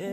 [0.00, 0.06] It's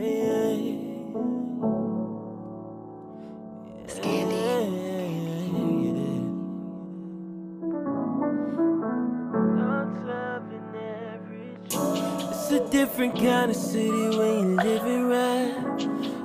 [12.50, 15.54] a different kind of city when you live it right.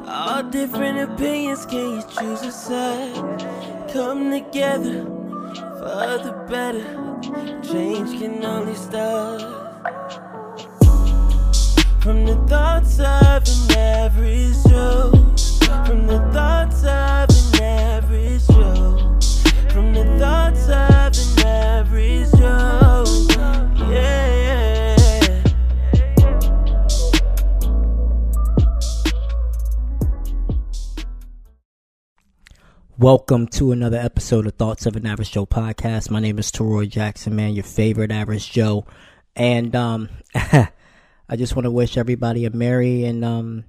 [0.08, 3.14] All different opinions, can you choose a side?
[3.94, 5.06] Come together
[5.78, 6.84] for the better.
[7.62, 9.62] Change can only start
[12.02, 13.41] from the thoughts of
[15.86, 19.20] From the thoughts of an average Joe.
[19.70, 23.04] From the thoughts of an average Joe.
[23.92, 24.96] Yeah.
[32.98, 36.10] Welcome to another episode of Thoughts of an Average Joe podcast.
[36.10, 38.86] My name is Teroy Jackson, man, your favorite average Joe.
[39.36, 40.10] And um
[41.32, 43.64] I just want to wish everybody a merry and um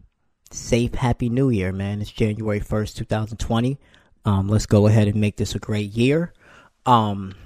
[0.50, 2.02] safe happy new year, man.
[2.02, 3.78] It's January 1st, 2020.
[4.24, 6.32] Um let's go ahead and make this a great year.
[6.86, 7.36] Um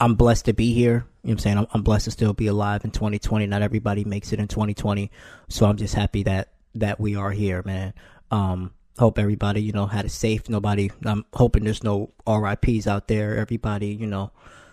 [0.00, 1.06] I'm blessed to be here.
[1.22, 1.58] You know what I'm saying?
[1.58, 3.46] I'm, I'm blessed to still be alive in 2020.
[3.46, 5.12] Not everybody makes it in 2020.
[5.48, 7.94] So I'm just happy that that we are here, man.
[8.32, 10.48] Um hope everybody, you know, had a safe.
[10.48, 13.36] Nobody, I'm hoping there's no RIPs out there.
[13.36, 14.32] Everybody, you know,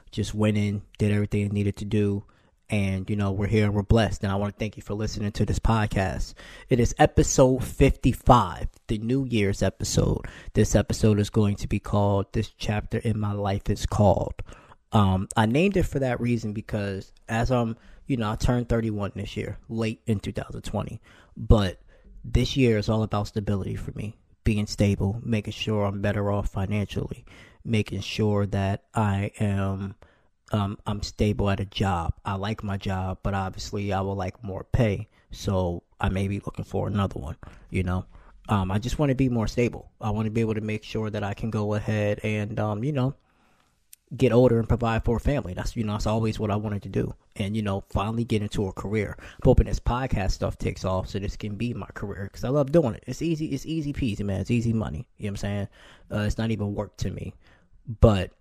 [0.09, 2.23] just went in, did everything needed to do.
[2.71, 4.23] And, you know, we're here and we're blessed.
[4.23, 6.33] And I want to thank you for listening to this podcast.
[6.69, 10.25] It is episode 55, the New Year's episode.
[10.53, 14.41] This episode is going to be called This Chapter in My Life is Called.
[14.93, 17.75] Um, I named it for that reason because as I'm,
[18.07, 21.01] you know, I turned 31 this year, late in 2020.
[21.35, 21.81] But
[22.23, 26.49] this year is all about stability for me being stable making sure i'm better off
[26.49, 27.25] financially
[27.63, 29.95] making sure that i am
[30.51, 34.43] um, i'm stable at a job i like my job but obviously i would like
[34.43, 37.35] more pay so i may be looking for another one
[37.69, 38.05] you know
[38.49, 40.83] um, i just want to be more stable i want to be able to make
[40.83, 43.15] sure that i can go ahead and um, you know
[44.15, 45.53] get older and provide for a family.
[45.53, 48.41] That's you know that's always what I wanted to do, and you know finally get
[48.41, 49.15] into a career.
[49.19, 52.49] I'm hoping this podcast stuff takes off so this can be my career because I
[52.49, 53.03] love doing it.
[53.07, 53.47] It's easy.
[53.47, 54.41] It's easy peasy, man.
[54.41, 55.07] It's easy money.
[55.17, 55.67] You know what I'm saying?
[56.11, 57.33] Uh, it's not even work to me,
[57.99, 58.31] but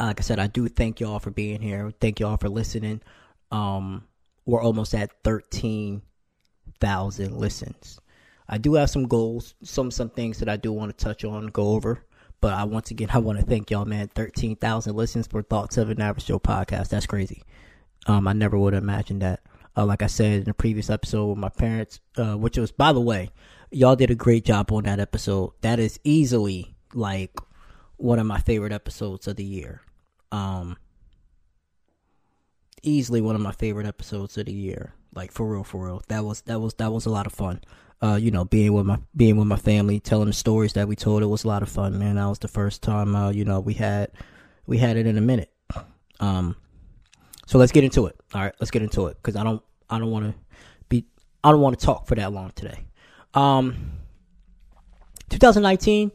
[0.00, 1.92] like I said, I do thank y'all for being here.
[2.00, 3.00] Thank y'all for listening.
[3.50, 4.06] Um,
[4.44, 6.02] we're almost at thirteen
[6.80, 8.00] thousand listens.
[8.48, 11.46] I do have some goals, some some things that I do want to touch on,
[11.46, 12.04] go over.
[12.40, 14.08] But I once again I want to thank y'all, man.
[14.08, 16.88] Thirteen thousand listens for Thoughts of an Average Joe podcast.
[16.88, 17.42] That's crazy.
[18.06, 19.40] Um, I never would have imagined that.
[19.74, 22.92] Uh, like I said in the previous episode with my parents, uh, which was by
[22.92, 23.30] the way,
[23.70, 25.52] y'all did a great job on that episode.
[25.62, 27.30] That is easily like
[27.96, 29.82] one of my favorite episodes of the year.
[30.30, 30.76] Um,
[32.82, 34.94] easily one of my favorite episodes of the year.
[35.14, 36.02] Like for real, for real.
[36.08, 37.60] That was that was that was a lot of fun
[38.02, 40.96] uh, you know, being with my being with my family, telling the stories that we
[40.96, 41.22] told.
[41.22, 42.16] It was a lot of fun, man.
[42.16, 44.10] That was the first time, uh, you know, we had
[44.66, 45.52] we had it in a minute.
[46.18, 46.56] Um,
[47.46, 48.16] so let's get into it.
[48.34, 50.34] All right, let's get into it because I don't I don't want to
[50.88, 51.06] be
[51.44, 52.86] I don't want to talk for that long today.
[53.34, 53.92] Um,
[55.30, 56.10] 2019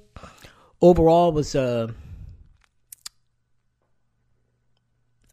[0.82, 1.88] overall was uh,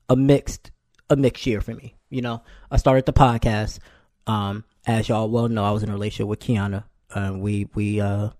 [0.08, 0.70] a mixed
[1.10, 1.94] a mixed year for me.
[2.10, 3.78] You know, I started the podcast.
[4.26, 6.84] Um, as y'all well know, I was in a relationship with Kiana.
[7.14, 8.30] Uh, we we uh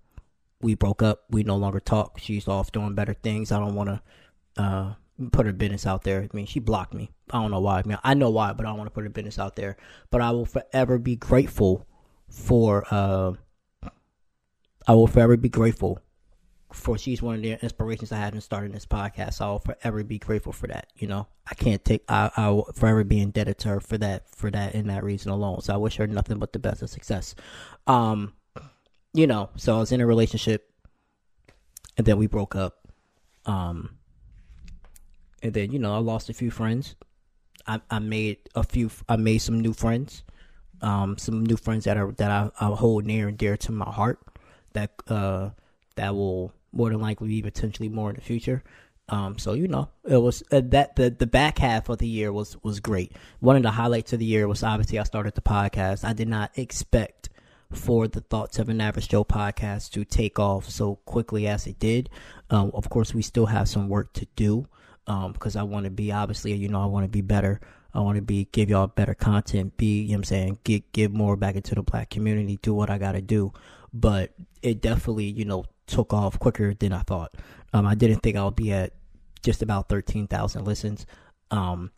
[0.61, 1.23] we broke up.
[1.29, 2.19] We no longer talk.
[2.19, 3.51] She's off doing better things.
[3.51, 4.01] I don't want to
[4.61, 4.93] uh
[5.31, 6.21] put her business out there.
[6.21, 7.11] I mean, she blocked me.
[7.31, 7.79] I don't know why.
[7.79, 9.77] I mean, I know why, but I don't want to put her business out there.
[10.11, 11.85] But I will forever be grateful
[12.29, 12.85] for.
[12.89, 13.33] uh
[14.87, 15.99] I will forever be grateful
[16.75, 19.41] for she's one of the inspirations I had in starting this podcast.
[19.41, 20.91] I'll forever be grateful for that.
[20.95, 22.03] You know, I can't take.
[22.09, 25.31] I I will forever be indebted to her for that for that and that reason
[25.31, 25.61] alone.
[25.61, 27.33] So I wish her nothing but the best of success.
[27.87, 28.33] Um,
[29.13, 30.69] you know, so I was in a relationship,
[31.97, 32.87] and then we broke up.
[33.45, 33.97] Um,
[35.41, 36.95] and then you know I lost a few friends.
[37.65, 38.91] I I made a few.
[39.07, 40.23] I made some new friends.
[40.81, 43.89] Um, some new friends that are that I, I hold near and dear to my
[43.89, 44.19] heart.
[44.73, 45.51] That uh
[45.95, 48.63] that will more than likely potentially more in the future.
[49.07, 52.33] Um, so you know, it was uh, that the the back half of the year
[52.33, 53.11] was was great.
[53.39, 56.03] One of the highlights of the year was obviously I started the podcast.
[56.03, 57.29] I did not expect
[57.71, 61.79] for the Thoughts of an Average Joe podcast to take off so quickly as it
[61.79, 62.09] did.
[62.49, 64.67] Um, of course, we still have some work to do
[65.05, 67.61] because um, I want to be obviously, you know, I want to be better.
[67.93, 69.77] I want to be give y'all better content.
[69.77, 72.57] Be, you know, I'm saying, get give more back into the black community.
[72.61, 73.53] Do what I got to do.
[73.93, 77.35] But it definitely, you know, took off quicker than I thought.
[77.73, 78.93] Um, I didn't think I would be at
[79.43, 81.05] just about thirteen thousand listens.
[81.51, 81.91] Um,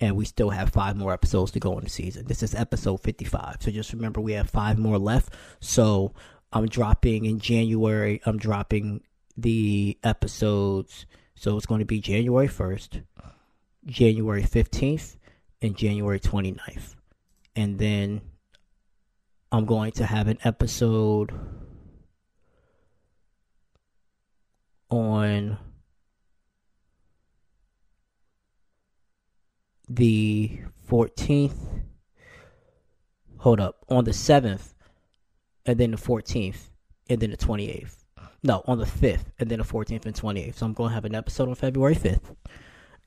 [0.00, 2.26] and we still have five more episodes to go in the season.
[2.26, 3.56] This is episode 55.
[3.60, 5.34] So just remember we have five more left.
[5.60, 6.14] So
[6.52, 8.20] I'm dropping in January.
[8.24, 9.02] I'm dropping
[9.36, 11.06] the episodes.
[11.34, 13.02] So it's going to be January 1st,
[13.86, 15.16] January 15th,
[15.62, 16.96] and January 29th.
[17.56, 18.22] And then
[19.52, 21.32] I'm going to have an episode
[24.90, 25.58] on
[29.88, 31.82] the 14th.
[33.38, 33.84] Hold up.
[33.88, 34.74] On the 7th,
[35.66, 36.68] and then the 14th,
[37.08, 37.96] and then the 28th.
[38.42, 40.56] No, on the 5th, and then the 14th and 28th.
[40.56, 42.34] So I'm going to have an episode on February 5th.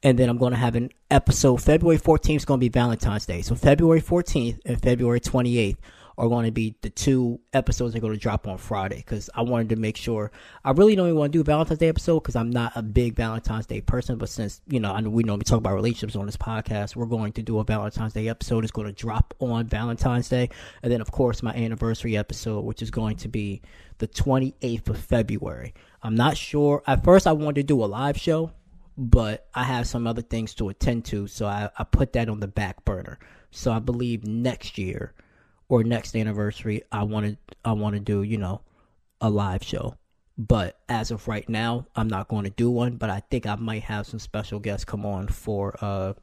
[0.04, 1.62] And then I'm going to have an episode.
[1.62, 3.42] February 14th is going to be Valentine's Day.
[3.42, 5.78] So February 14th and February 28th
[6.18, 9.30] are going to be the two episodes that are going to drop on Friday because
[9.34, 10.32] I wanted to make sure.
[10.64, 13.16] I really don't even want to do Valentine's Day episode because I'm not a big
[13.16, 14.18] Valentine's Day person.
[14.18, 17.06] But since you know, I know we normally talk about relationships on this podcast, we're
[17.06, 18.64] going to do a Valentine's Day episode.
[18.64, 20.50] It's going to drop on Valentine's Day,
[20.82, 23.62] and then of course my anniversary episode, which is going to be
[23.98, 25.74] the 28th of February.
[26.02, 26.84] I'm not sure.
[26.86, 28.52] At first, I wanted to do a live show,
[28.98, 32.40] but I have some other things to attend to, so I, I put that on
[32.40, 33.20] the back burner.
[33.52, 35.14] So I believe next year
[35.74, 38.62] or next anniversary, I want to I want to do you know
[39.20, 39.96] a live show.
[40.38, 42.98] But as of right now, I'm not going to do one.
[42.98, 46.14] But I think I might have some special guests come on for uh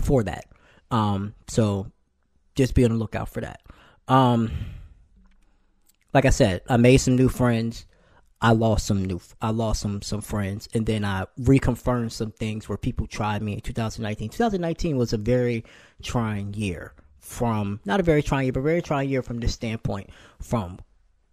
[0.00, 0.44] for that.
[0.92, 1.90] Um, so
[2.54, 3.60] just be on the lookout for that.
[4.06, 4.52] Um,
[6.14, 7.84] like I said, I made some new friends.
[8.40, 12.68] I lost some new, I lost some some friends, and then I reconfirmed some things
[12.68, 14.28] where people tried me in 2019.
[14.28, 15.64] 2019 was a very
[16.00, 20.10] trying year from not a very trying year, but very trying year from this standpoint.
[20.40, 20.78] From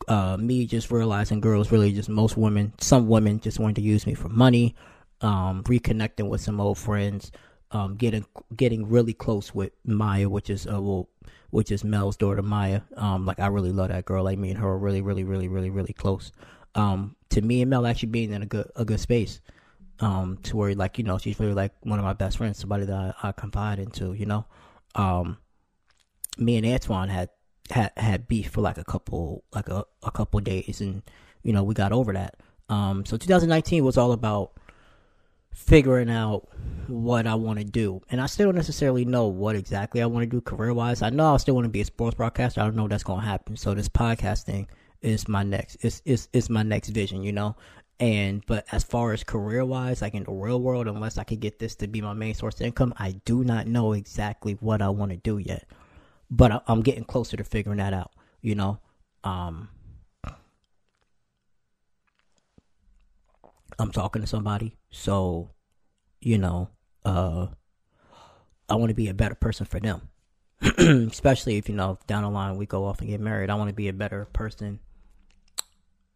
[0.07, 4.06] uh, me just realizing girls really just most women, some women just wanted to use
[4.06, 4.75] me for money.
[5.22, 7.31] Um, reconnecting with some old friends,
[7.72, 8.25] um, getting
[8.56, 11.10] getting really close with Maya, which is uh, well,
[11.50, 12.81] which is Mel's daughter Maya.
[12.95, 14.24] Um, like I really love that girl.
[14.24, 16.31] Like me and her are really, really, really, really, really close.
[16.75, 19.42] Um, to me and Mel actually being in a good a good space.
[20.00, 22.86] Um, to where like you know she's really like one of my best friends, somebody
[22.86, 24.13] that I, I confide into.
[24.13, 24.45] You know,
[24.94, 25.38] um,
[26.38, 27.30] me and Antoine had
[27.69, 31.01] had had beef for like a couple like a, a couple days and
[31.44, 32.36] you know we got over that.
[32.69, 34.51] Um so 2019 was all about
[35.51, 36.48] figuring out
[36.88, 40.24] what I want to do and I still don't necessarily know what exactly I want
[40.24, 42.62] to do career wise I know I still want to be a sports broadcaster.
[42.62, 43.57] I don't know if that's going to happen.
[43.57, 44.68] So this podcasting
[45.01, 47.56] is my next it's is is my next vision you know?
[48.00, 51.39] And but as far as career wise like in the real world unless I could
[51.39, 54.81] get this to be my main source of income I do not know exactly what
[54.81, 55.68] I want to do yet
[56.29, 58.12] but I'm getting closer to figuring that out.
[58.41, 58.79] You know,
[59.24, 59.69] um,
[63.79, 65.51] I'm talking to somebody, so
[66.19, 66.69] you know,
[67.06, 67.47] uh,
[68.69, 70.09] I want to be a better person for them.
[70.62, 73.69] Especially if you know down the line we go off and get married, I want
[73.69, 74.79] to be a better person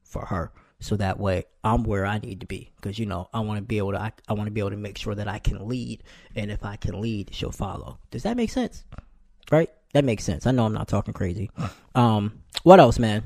[0.03, 2.71] for her, so that way I'm where I need to be.
[2.75, 4.71] Because you know, I want to be able to, I, I want to be able
[4.71, 6.03] to make sure that I can lead,
[6.35, 7.99] and if I can lead, she'll follow.
[8.09, 8.83] Does that make sense?
[9.49, 9.69] Right?
[9.93, 10.45] That makes sense.
[10.45, 11.49] I know I'm not talking crazy.
[11.95, 13.23] Um, what else, man?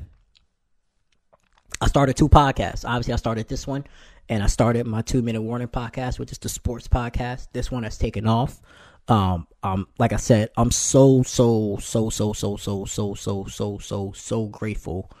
[1.80, 2.84] I started two podcasts.
[2.84, 3.84] Obviously, I started this one,
[4.28, 7.48] and I started my two minute warning podcast, which is the sports podcast.
[7.52, 8.60] This one has taken off.
[9.08, 13.78] Um, um, like I said, I'm so so so so so so so so so
[13.78, 15.12] so so grateful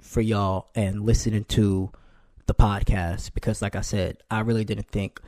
[0.00, 1.90] for y'all and listening to
[2.46, 5.20] the podcast because, like I said, I really didn't think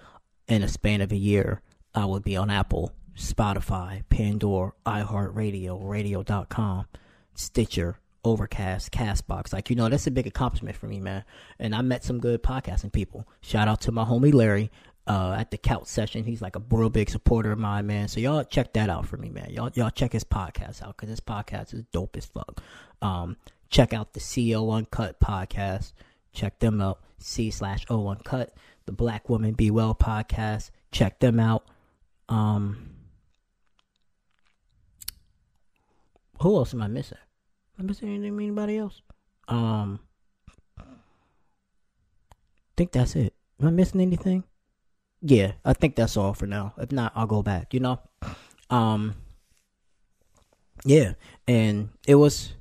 [0.49, 1.63] in a span of a year
[1.95, 6.87] I would be on Apple Spotify, Pandora, iHeartRadio, Radio.com,
[7.35, 9.53] Stitcher, Overcast, Castbox.
[9.53, 11.25] Like, you know, that's a big accomplishment for me, man.
[11.59, 13.29] And I met some good podcasting people.
[13.41, 14.71] Shout out to my homie Larry
[15.07, 16.25] uh, at the Couch Session.
[16.25, 18.09] He's like a real big supporter of mine, man.
[18.09, 19.51] So y'all check that out for me, man.
[19.51, 22.63] Y'all y'all check his podcast out because his podcast is dope as fuck.
[23.03, 23.37] Um,
[23.69, 25.93] check out the CO Uncut podcast.
[26.33, 27.01] Check them out.
[27.19, 28.55] C slash O Uncut.
[28.87, 30.71] The Black Woman Be Well podcast.
[30.91, 31.65] Check them out.
[32.29, 32.91] Um,
[36.41, 37.19] who else am I missing?
[37.79, 38.39] Am I missing anything?
[38.39, 39.03] Anybody else?
[39.49, 40.01] Um,
[42.81, 43.35] think that's it.
[43.61, 44.45] Am I missing anything?
[45.21, 46.73] Yeah, I think that's all for now.
[46.79, 47.75] If not, I'll go back.
[47.75, 48.01] You know,
[48.71, 49.17] um,
[50.87, 51.13] yeah,
[51.47, 52.55] and it was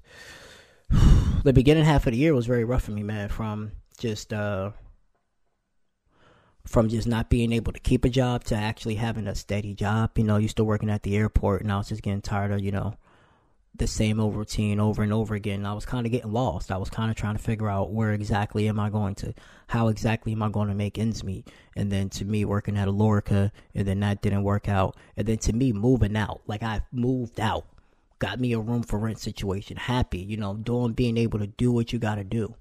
[1.44, 3.30] the beginning half of the year was very rough for me, man.
[3.30, 4.72] From just uh,
[6.68, 10.18] from just not being able to keep a job to actually having a steady job.
[10.18, 12.60] You know, used to working at the airport, and I was just getting tired of
[12.60, 12.96] you know
[13.76, 15.66] the same old routine over and over again.
[15.66, 16.72] I was kind of getting lost.
[16.72, 19.34] I was kind of trying to figure out where exactly am I going to,
[19.68, 21.48] how exactly am I going to make ends meet?
[21.76, 24.98] And then to me, working at Alorica, and then that didn't work out.
[25.16, 27.66] And then to me, moving out, like I moved out,
[28.20, 31.72] got me a room for rent situation, happy, you know, doing, being able to do
[31.72, 32.56] what you got to do.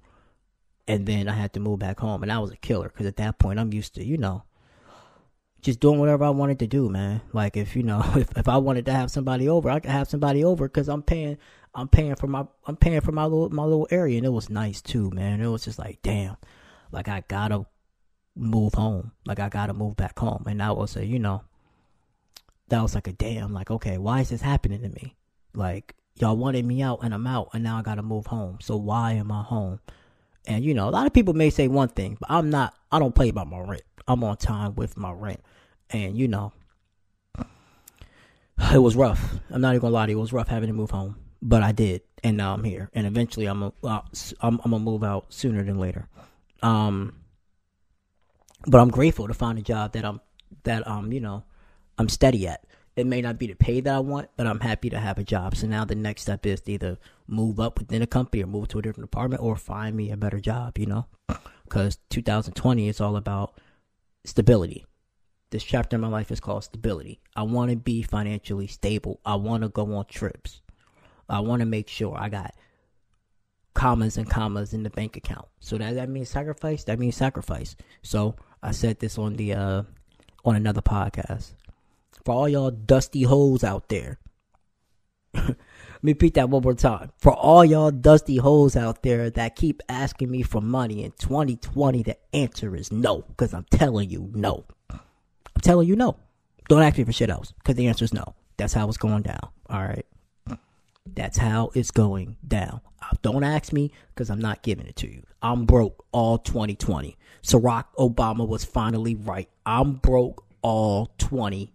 [0.87, 3.17] And then I had to move back home, and I was a killer because at
[3.17, 4.45] that point, I'm used to, you know,
[5.61, 7.21] just doing whatever I wanted to do, man.
[7.33, 10.09] Like if you know, if, if I wanted to have somebody over, I could have
[10.09, 11.38] somebody over because I'm paying,
[11.75, 14.50] I'm paying for my, I'm paying for my little, my little area, and it was
[14.50, 15.41] nice too, man.
[15.41, 16.37] It was just like, damn,
[16.93, 17.67] like I gotta
[18.37, 21.43] move home, like I gotta move back home, and that was a, you know,
[22.69, 25.17] that was like a damn, like okay, why is this happening to me?
[25.55, 28.59] Like y'all wanted me out, and I'm out, and now I gotta move home.
[28.61, 29.81] So why am I home?
[30.49, 32.75] And you know, a lot of people may say one thing, but I'm not.
[32.90, 33.83] I don't play about my rent.
[34.09, 35.40] I'm on time with my rent.
[35.90, 36.52] And you know,
[38.73, 39.37] it was rough.
[39.50, 40.19] I'm not even gonna lie to you.
[40.19, 42.90] It was rough having to move home, but I did, and now I'm here.
[42.95, 44.00] And eventually, I'm a, uh,
[44.40, 46.09] I'm, I'm gonna move out sooner than later.
[46.62, 47.14] Um,
[48.67, 50.21] but I'm grateful to find a job that I'm
[50.64, 51.45] that um you know
[51.99, 52.64] I'm steady at.
[52.99, 55.23] It may not be the pay that I want, but I'm happy to have a
[55.23, 55.55] job.
[55.55, 58.67] So now the next step is to either move up within a company or move
[58.69, 60.78] to a different department or find me a better job.
[60.78, 61.07] You know,
[61.62, 63.55] because 2020 is all about
[64.25, 64.85] stability.
[65.50, 67.21] This chapter in my life is called stability.
[67.37, 69.21] I want to be financially stable.
[69.25, 70.61] I want to go on trips.
[71.28, 72.52] I want to make sure I got
[73.75, 75.47] commas and commas in the bank account.
[75.61, 76.83] So that that means sacrifice.
[76.83, 77.76] That means sacrifice.
[78.02, 79.83] So I said this on the uh
[80.45, 81.52] on another podcast.
[82.28, 84.18] For all y'all dusty hoes out there.
[85.35, 85.56] Let
[86.02, 87.11] me repeat that one more time.
[87.16, 92.02] For all y'all dusty hoes out there that keep asking me for money in 2020,
[92.02, 93.23] the answer is no.
[93.23, 94.66] Because I'm telling you no.
[94.90, 95.00] I'm
[95.62, 96.18] telling you no.
[96.68, 97.54] Don't ask me for shit else.
[97.61, 98.35] Because the answer is no.
[98.58, 99.49] That's how it's going down.
[99.70, 100.04] All right.
[101.06, 102.82] That's how it's going down.
[103.00, 105.23] Uh, don't ask me because I'm not giving it to you.
[105.40, 107.16] I'm broke all 2020.
[107.40, 109.49] So Barack Obama was finally right.
[109.64, 111.73] I'm broke all 2020.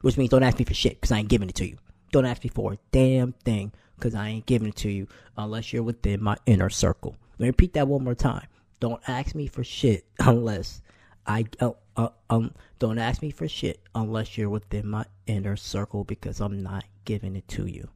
[0.00, 1.76] Which means don't ask me for shit because I ain't giving it to you.
[2.12, 5.72] Don't ask me for a damn thing because I ain't giving it to you unless
[5.72, 7.16] you're within my inner circle.
[7.38, 8.46] Let me repeat that one more time.
[8.80, 10.82] Don't ask me for shit unless
[11.26, 16.04] I uh, uh, um don't ask me for shit unless you're within my inner circle
[16.04, 17.88] because I'm not giving it to you.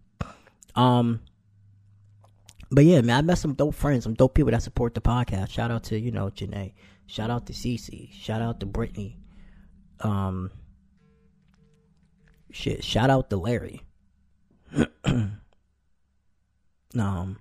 [0.75, 1.21] Um
[2.71, 5.51] but yeah, man, I met some dope friends, some dope people that support the podcast.
[5.51, 6.73] Shout out to, you know, Janae.
[7.07, 8.13] Shout out to Cece.
[8.13, 9.19] Shout out to Brittany.
[10.01, 10.51] Um
[12.53, 13.83] shit, shout out to Larry.
[16.99, 17.39] um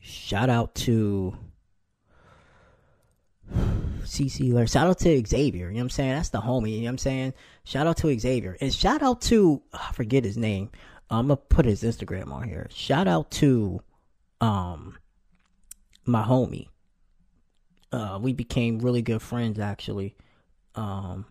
[0.00, 1.36] shout out to
[4.04, 4.66] CC Larry.
[4.66, 5.68] Shout out to Xavier.
[5.68, 6.14] You know what I'm saying?
[6.14, 6.72] That's the homie.
[6.72, 7.34] You know what I'm saying?
[7.64, 8.56] Shout out to Xavier.
[8.60, 10.70] And shout out to, I forget his name.
[11.10, 12.68] I'm going to put his Instagram on here.
[12.70, 13.80] Shout out to
[14.40, 14.98] um
[16.04, 16.68] my homie.
[17.92, 20.16] Uh, we became really good friends, actually.
[20.74, 21.26] Um,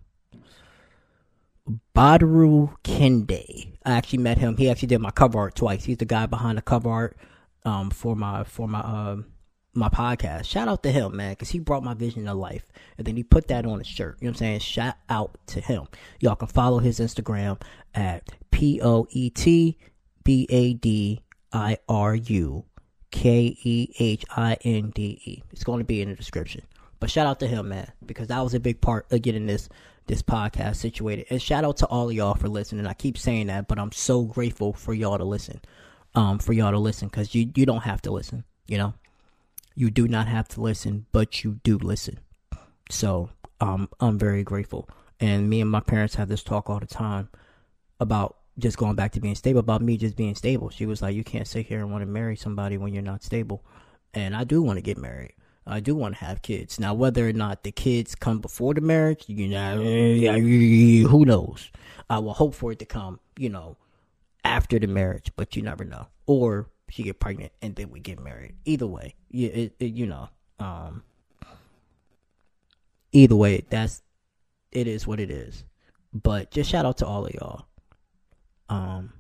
[1.96, 3.78] Badiru Kehinde.
[3.86, 4.58] I actually met him.
[4.58, 5.86] He actually did my cover art twice.
[5.86, 7.18] He's the guy behind the cover art
[7.66, 9.26] um, for my for my um,
[9.74, 10.46] my podcast.
[10.46, 12.66] Shout out to him, man, because he brought my vision to life.
[12.98, 14.18] And then he put that on a shirt.
[14.20, 14.60] You know what I'm saying?
[14.60, 15.88] Shout out to him.
[16.20, 17.62] Y'all can follow his Instagram
[17.94, 19.78] at P O E T
[20.24, 21.22] B A D
[21.54, 22.66] I R U
[23.12, 25.44] K E H I N D E.
[25.52, 26.64] It's going to be in the description.
[27.00, 29.70] But shout out to him, man, because that was a big part of getting this
[30.08, 31.28] this podcast situated.
[31.30, 32.86] And shout out to all of y'all for listening.
[32.86, 35.62] I keep saying that, but I'm so grateful for y'all to listen.
[36.14, 38.44] Um, for y'all to listen, because you you don't have to listen.
[38.68, 38.94] You know,
[39.76, 42.20] you do not have to listen, but you do listen.
[42.90, 43.30] So
[43.62, 44.90] um, I'm very grateful.
[45.22, 47.30] And me and my parents have this talk all the time
[48.00, 50.70] about just going back to being stable, about me just being stable.
[50.70, 53.24] She was like, You can't sit here and want to marry somebody when you're not
[53.24, 53.64] stable.
[54.14, 55.34] And I do want to get married.
[55.66, 56.80] I do want to have kids.
[56.80, 61.72] Now, whether or not the kids come before the marriage, you know, who knows?
[62.10, 63.78] I will hope for it to come, you know,
[64.44, 66.08] after the marriage, but you never know.
[66.26, 68.56] Or she get pregnant and then we get married.
[68.66, 71.04] Either way, you, it, it, you know, um,
[73.12, 74.02] either way, that's
[74.72, 75.64] it is what it is.
[76.14, 77.66] But just shout out to all of y'all.
[78.68, 79.14] Um,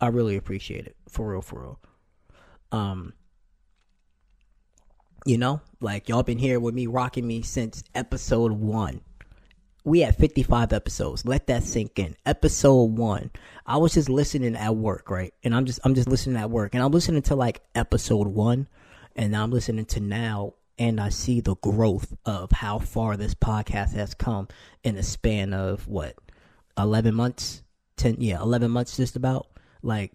[0.00, 1.80] I really appreciate it for real, for real.
[2.72, 3.12] Um,
[5.24, 9.00] you know, like y'all been here with me, rocking me since episode one
[9.88, 11.24] we had 55 episodes.
[11.24, 12.14] Let that sink in.
[12.26, 13.30] Episode one.
[13.66, 15.32] I was just listening at work, right?
[15.42, 16.74] And I'm just I'm just listening at work.
[16.74, 18.68] And I'm listening to like episode one.
[19.16, 23.94] And I'm listening to now and I see the growth of how far this podcast
[23.94, 24.46] has come
[24.84, 26.14] in a span of what,
[26.76, 27.62] eleven months?
[27.96, 29.48] Ten yeah, eleven months just about.
[29.82, 30.12] like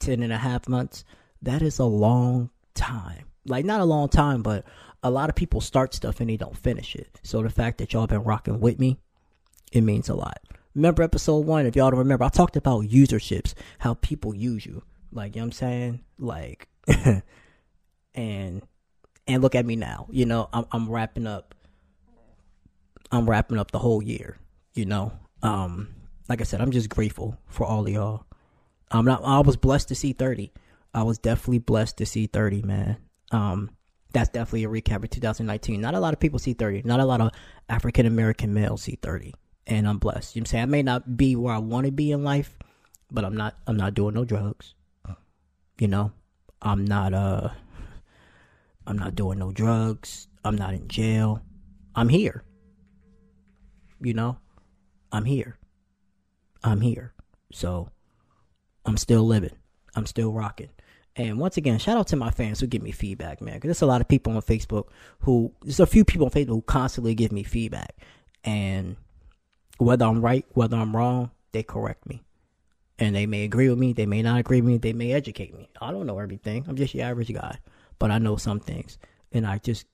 [0.00, 1.04] 10 and a half months,
[1.40, 3.24] that is a long time.
[3.46, 4.64] Like, not a long time, but
[5.02, 7.20] a lot of people start stuff and they don't finish it.
[7.22, 8.98] So the fact that y'all been rocking with me,
[9.70, 10.40] it means a lot.
[10.74, 14.82] Remember episode one, if y'all don't remember, I talked about userships, how people use you.
[15.12, 16.00] Like, you know what I'm saying?
[16.18, 16.68] Like,
[18.14, 18.62] and,
[19.26, 20.06] and look at me now.
[20.10, 21.54] You know, I'm, I'm wrapping up,
[23.12, 24.38] I'm wrapping up the whole year,
[24.72, 25.12] you know?
[25.42, 25.88] Um,
[26.28, 28.24] like I said, I'm just grateful for all of y'all.
[28.90, 30.52] I'm not, I was blessed to see 30.
[30.94, 32.96] I was definitely blessed to see 30, man.
[33.34, 33.70] Um,
[34.12, 35.80] that's definitely a recap of 2019.
[35.80, 36.82] Not a lot of people see 30.
[36.84, 37.32] Not a lot of
[37.68, 39.34] African American males see 30.
[39.66, 40.36] And I'm blessed.
[40.36, 40.62] You know I'm saying?
[40.62, 42.56] I may not be where I want to be in life,
[43.10, 44.74] but I'm not I'm not doing no drugs.
[45.80, 46.12] You know?
[46.62, 47.48] I'm not uh
[48.86, 50.28] I'm not doing no drugs.
[50.44, 51.42] I'm not in jail.
[51.96, 52.44] I'm here.
[54.00, 54.38] You know?
[55.10, 55.58] I'm here.
[56.62, 57.14] I'm here.
[57.52, 57.90] So
[58.86, 59.56] I'm still living.
[59.96, 60.70] I'm still rocking.
[61.16, 63.54] And once again, shout out to my fans who give me feedback, man.
[63.54, 64.88] Because there's a lot of people on Facebook
[65.20, 67.96] who, there's a few people on Facebook who constantly give me feedback.
[68.42, 68.96] And
[69.78, 72.22] whether I'm right, whether I'm wrong, they correct me.
[72.98, 75.54] And they may agree with me, they may not agree with me, they may educate
[75.56, 75.68] me.
[75.80, 76.64] I don't know everything.
[76.68, 77.58] I'm just your average guy.
[77.98, 78.98] But I know some things.
[79.32, 79.86] And I just,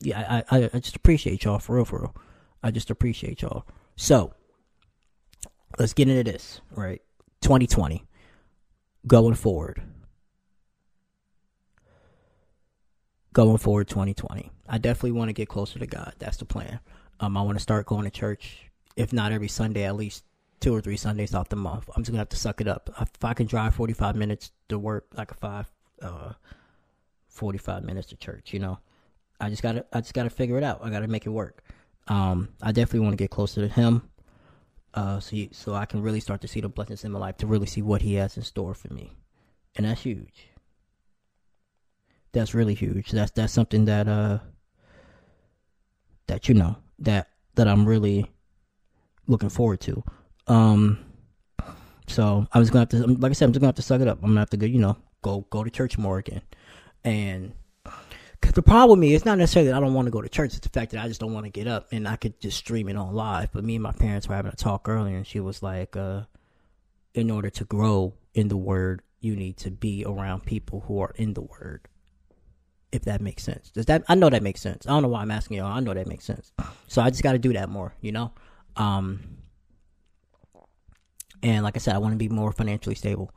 [0.00, 2.16] yeah, I, I, I just appreciate y'all for real, for real.
[2.62, 3.66] I just appreciate y'all.
[3.96, 4.34] So,
[5.78, 7.02] let's get into this, right?
[7.42, 8.04] 2020,
[9.06, 9.82] going forward.
[13.34, 14.48] Going forward, 2020.
[14.68, 16.14] I definitely want to get closer to God.
[16.20, 16.78] That's the plan.
[17.18, 20.22] Um, I want to start going to church, if not every Sunday, at least
[20.60, 21.90] two or three Sundays off the month.
[21.96, 22.88] I'm just gonna have to suck it up.
[23.00, 25.68] If I can drive 45 minutes to work, like a five,
[26.00, 26.34] uh,
[27.26, 28.78] 45 minutes to church, you know,
[29.40, 30.78] I just gotta, I just gotta figure it out.
[30.84, 31.64] I gotta make it work.
[32.06, 34.08] Um, I definitely want to get closer to Him
[34.94, 37.36] uh, so you, so I can really start to see the blessings in my life
[37.38, 39.10] to really see what He has in store for me,
[39.74, 40.53] and that's huge.
[42.34, 43.10] That's really huge.
[43.10, 44.40] That's that's something that uh
[46.26, 48.30] that you know that that I'm really
[49.26, 50.02] looking forward to.
[50.46, 50.98] Um,
[52.06, 54.00] so I'm just gonna have to, like I said, I'm just gonna have to suck
[54.00, 54.18] it up.
[54.22, 56.42] I'm gonna have to go, you know, go go to church more again,
[57.04, 57.54] and
[58.44, 60.28] Cause the problem with me, it's not necessarily that I don't want to go to
[60.28, 60.50] church.
[60.50, 62.58] It's the fact that I just don't want to get up and I could just
[62.58, 63.50] stream it on live.
[63.52, 66.24] But me and my parents were having a talk earlier, and she was like, uh,
[67.14, 71.14] "In order to grow in the word, you need to be around people who are
[71.16, 71.88] in the word."
[72.94, 74.04] If that makes sense, does that?
[74.08, 74.86] I know that makes sense.
[74.86, 75.66] I don't know why I'm asking y'all.
[75.66, 76.52] I know that makes sense.
[76.86, 78.32] So I just got to do that more, you know.
[78.76, 79.18] Um,
[81.42, 83.34] and like I said, I want to be more financially stable.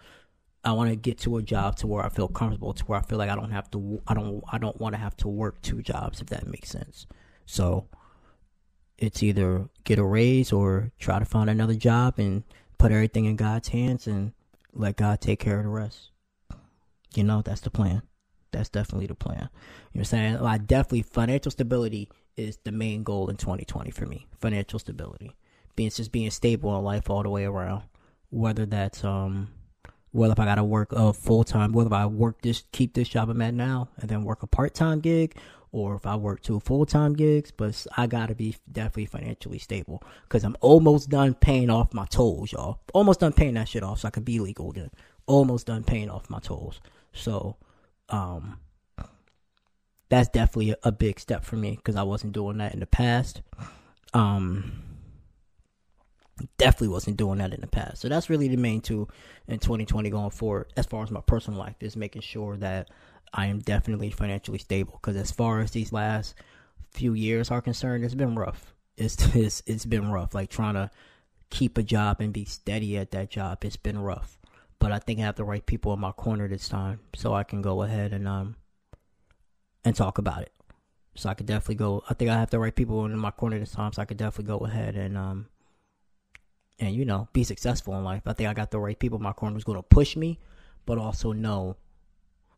[0.64, 3.02] I want to get to a job to where I feel comfortable, to where I
[3.02, 5.60] feel like I don't have to, I don't, I don't want to have to work
[5.64, 7.08] two jobs, if that makes sense.
[7.48, 7.88] So
[9.00, 12.44] it's either get a raise or try to find another job and
[12.78, 14.34] put everything in God's hands and
[14.72, 16.12] let God take care of the rest.
[17.16, 18.04] You know, that's the plan.
[18.52, 19.38] That's definitely the plan.
[19.38, 19.50] You know
[19.92, 20.38] what I'm saying?
[20.38, 24.28] I definitely, financial stability is the main goal in 2020 for me.
[24.40, 25.36] Financial stability.
[25.76, 27.84] Being just being stable in life all the way around.
[28.30, 29.50] Whether that's, um,
[30.12, 33.10] whether if I gotta work a full time, whether if I work this, keep this
[33.10, 35.36] job I'm at now, and then work a part time gig,
[35.72, 37.52] or if I work two full time gigs.
[37.52, 42.52] But I gotta be definitely financially stable because I'm almost done paying off my tolls,
[42.52, 42.80] y'all.
[42.94, 44.92] Almost done paying that shit off, so I could be legal again.
[45.26, 46.80] Almost done paying off my tolls.
[47.14, 47.58] So,
[48.10, 48.60] um,
[50.10, 52.86] that's definitely a, a big step for me because I wasn't doing that in the
[52.86, 53.42] past.
[54.14, 54.84] Um
[56.58, 57.98] definitely wasn't doing that in the past.
[57.98, 59.08] So that's really the main two
[59.48, 60.72] in 2020 going forward.
[60.78, 62.90] As far as my personal life is making sure that
[63.34, 65.00] I am definitely financially stable.
[65.02, 66.36] Because as far as these last
[66.92, 68.74] few years are concerned, it's been rough.
[68.98, 70.34] It's it's it's been rough.
[70.34, 70.92] Like trying to
[71.50, 73.64] keep a job and be steady at that job.
[73.64, 74.40] It's been rough.
[74.80, 77.44] But I think I have the right people in my corner this time, so I
[77.44, 78.56] can go ahead and um
[79.84, 80.52] and talk about it.
[81.16, 82.04] So I could definitely go.
[82.10, 84.18] I think I have the right people in my corner this time, so I could
[84.18, 85.48] definitely go ahead and um
[86.80, 88.22] and you know be successful in life.
[88.26, 90.40] I think I got the right people in my corner who's going to push me,
[90.86, 91.78] but also know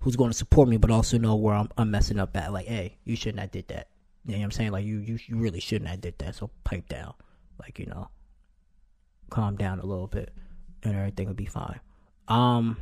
[0.01, 2.53] who's going to support me, but also know where I'm, I'm messing up at.
[2.53, 3.87] Like, hey, you shouldn't have did that.
[4.25, 4.71] You know what I'm saying?
[4.71, 6.35] Like, you, you you really shouldn't have did that.
[6.35, 7.13] So pipe down,
[7.59, 8.09] like you know,
[9.29, 10.33] calm down a little bit,
[10.83, 11.79] and everything will be fine.
[12.29, 12.77] Um,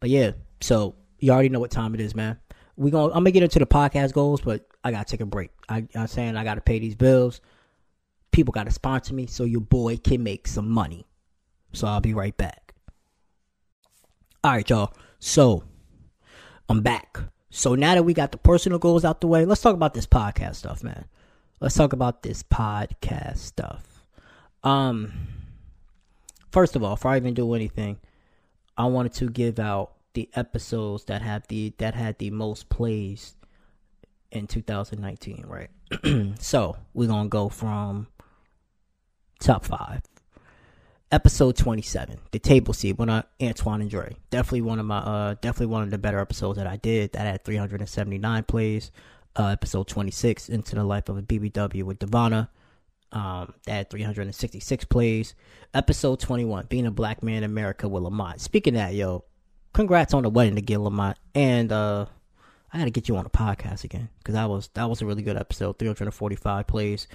[0.00, 2.38] but yeah, so you already know what time it is, man.
[2.76, 5.50] We gonna I'm gonna get into the podcast goals, but I gotta take a break.
[5.68, 7.40] I, I'm saying I gotta pay these bills
[8.34, 11.06] people got to sponsor me so your boy can make some money.
[11.72, 12.74] So I'll be right back.
[14.42, 14.92] All right, y'all.
[15.20, 15.62] So
[16.68, 17.18] I'm back.
[17.50, 20.06] So now that we got the personal goals out the way, let's talk about this
[20.06, 21.04] podcast stuff, man.
[21.60, 24.04] Let's talk about this podcast stuff.
[24.64, 25.12] Um,
[26.54, 27.98] first of all, before I even do anything,
[28.78, 33.34] I wanted to give out the episodes that have the that had the most plays
[34.30, 35.70] in 2019, right?
[36.40, 38.06] so we're gonna go from
[39.40, 40.00] top five.
[41.10, 44.16] Episode 27, the table seat, one of Antoine and Dre.
[44.30, 47.12] Definitely one of my, uh, definitely one of the better episodes that I did.
[47.12, 48.90] That had 379 plays.
[49.36, 52.48] Uh, episode 26, Into the Life of a BBW with Devana.
[53.14, 55.34] Um, that had 366 plays.
[55.72, 58.40] Episode 21, Being a Black Man in America with Lamont.
[58.40, 59.24] Speaking that, yo,
[59.72, 61.16] congrats on the wedding to again, Lamont.
[61.32, 62.06] And uh,
[62.72, 65.06] I got to get you on the podcast again because that was that was a
[65.06, 65.78] really good episode.
[65.78, 67.06] 345 plays.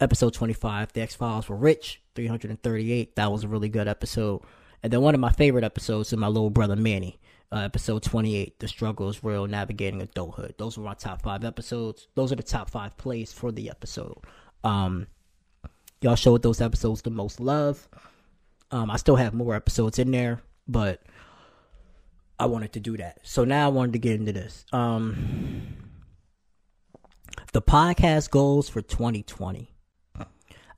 [0.00, 2.02] Episode 25, The X Files were rich.
[2.14, 3.16] 338.
[3.16, 4.42] That was a really good episode.
[4.84, 7.18] And then one of my favorite episodes is my little brother Manny.
[7.50, 10.54] Uh, episode 28, The Struggle is Real, Navigating Adulthood.
[10.58, 12.06] Those were my top five episodes.
[12.14, 14.18] Those are the top five plays for the episode.
[14.62, 15.06] Um,
[16.00, 17.88] y'all showed those episodes the most love.
[18.70, 21.02] Um, I still have more episodes in there, but
[22.38, 23.20] I wanted to do that.
[23.22, 24.64] So now I wanted to get into this.
[24.72, 25.76] Um,
[27.52, 29.74] the podcast goals for 2020.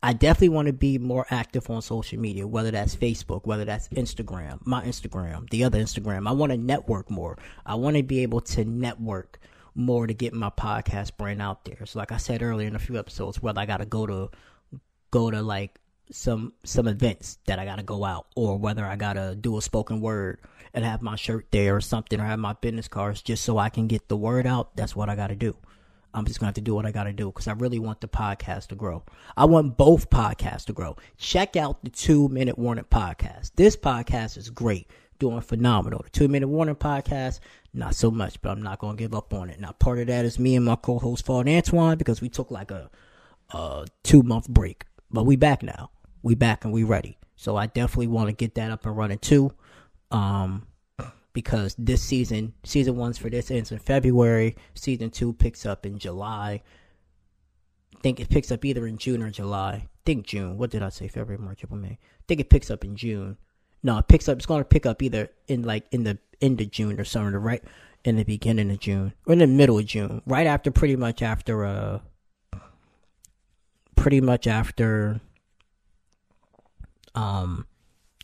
[0.02, 3.88] I definitely want to be more active on social media, whether that's Facebook, whether that's
[3.88, 6.26] Instagram, my Instagram, the other Instagram.
[6.26, 7.37] I want to network more.
[7.66, 9.38] I want to be able to network
[9.74, 11.85] more to get my podcast brand out there.
[11.85, 14.30] So like I said earlier in a few episodes, whether I got to go to
[15.11, 15.79] go to like
[16.11, 19.57] some some events that I got to go out or whether I got to do
[19.57, 20.40] a spoken word
[20.75, 23.70] and have my shirt there or something or have my business cards just so I
[23.70, 25.57] can get the word out, that's what I got to do.
[26.12, 28.01] I'm just to have to do what I got to do because I really want
[28.01, 29.05] the podcast to grow.
[29.37, 30.96] I want both podcasts to grow.
[31.18, 33.53] Check out the two minute warning podcast.
[33.55, 34.88] This podcast is great,
[35.20, 36.03] doing phenomenal.
[36.03, 37.38] The two minute warning podcast,
[37.73, 39.61] not so much, but I'm not to give up on it.
[39.61, 42.51] Now, part of that is me and my co host, Faud Antoine, because we took
[42.51, 42.90] like a,
[43.51, 45.90] a two month break, but we back now.
[46.23, 47.18] We back and we ready.
[47.37, 49.53] So I definitely want to get that up and running too.
[50.11, 50.66] Um,
[51.33, 54.57] because this season, season one's for this ends in February.
[54.75, 56.62] Season two picks up in July.
[57.96, 59.70] I think it picks up either in June or July.
[59.73, 60.59] I think June.
[60.59, 61.09] What did I say?
[61.09, 61.88] February, March, April, May.
[61.88, 63.37] I think it picks up in June.
[63.83, 64.37] No, it picks up.
[64.37, 67.35] It's going to pick up either in like in the end of June or something,
[67.37, 67.62] right
[68.05, 71.23] in the beginning of June or in the middle of June, right after, pretty much
[71.23, 72.01] after, uh,
[74.00, 75.20] pretty much after,
[77.14, 77.66] um,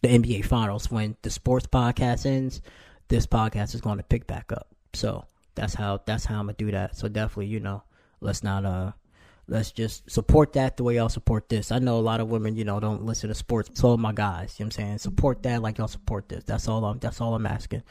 [0.02, 2.60] the NBA Finals when the sports podcast ends
[3.08, 4.68] this podcast is going to pick back up.
[4.94, 6.96] So that's how that's how I'm gonna do that.
[6.96, 7.82] So definitely, you know,
[8.20, 8.92] let's not uh
[9.48, 11.70] let's just support that the way y'all support this.
[11.70, 13.70] I know a lot of women, you know, don't listen to sports.
[13.74, 14.98] So my guys, you know what I'm saying?
[14.98, 16.44] Support that like y'all support this.
[16.44, 17.82] That's all I'm that's all I'm asking.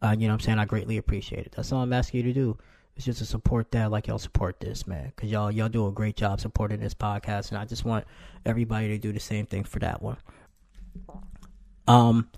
[0.00, 0.58] Uh, you know I'm saying?
[0.58, 1.52] I greatly appreciate it.
[1.56, 2.58] That's all I'm asking you to do.
[2.98, 5.12] It's just to support that like y'all support this, man.
[5.14, 8.04] Cause y'all y'all do a great job supporting this podcast and I just want
[8.44, 10.16] everybody to do the same thing for that one.
[11.86, 12.28] Um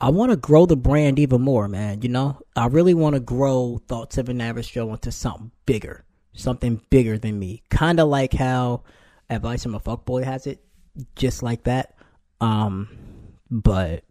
[0.00, 2.02] I want to grow the brand even more, man.
[2.02, 6.04] You know, I really want to grow Thoughts of an Average Joe into something bigger,
[6.34, 7.64] something bigger than me.
[7.68, 8.84] Kind of like how
[9.28, 10.64] Advice from a Fuckboy has it,
[11.16, 11.96] just like that.
[12.40, 12.88] Um,
[13.50, 14.04] but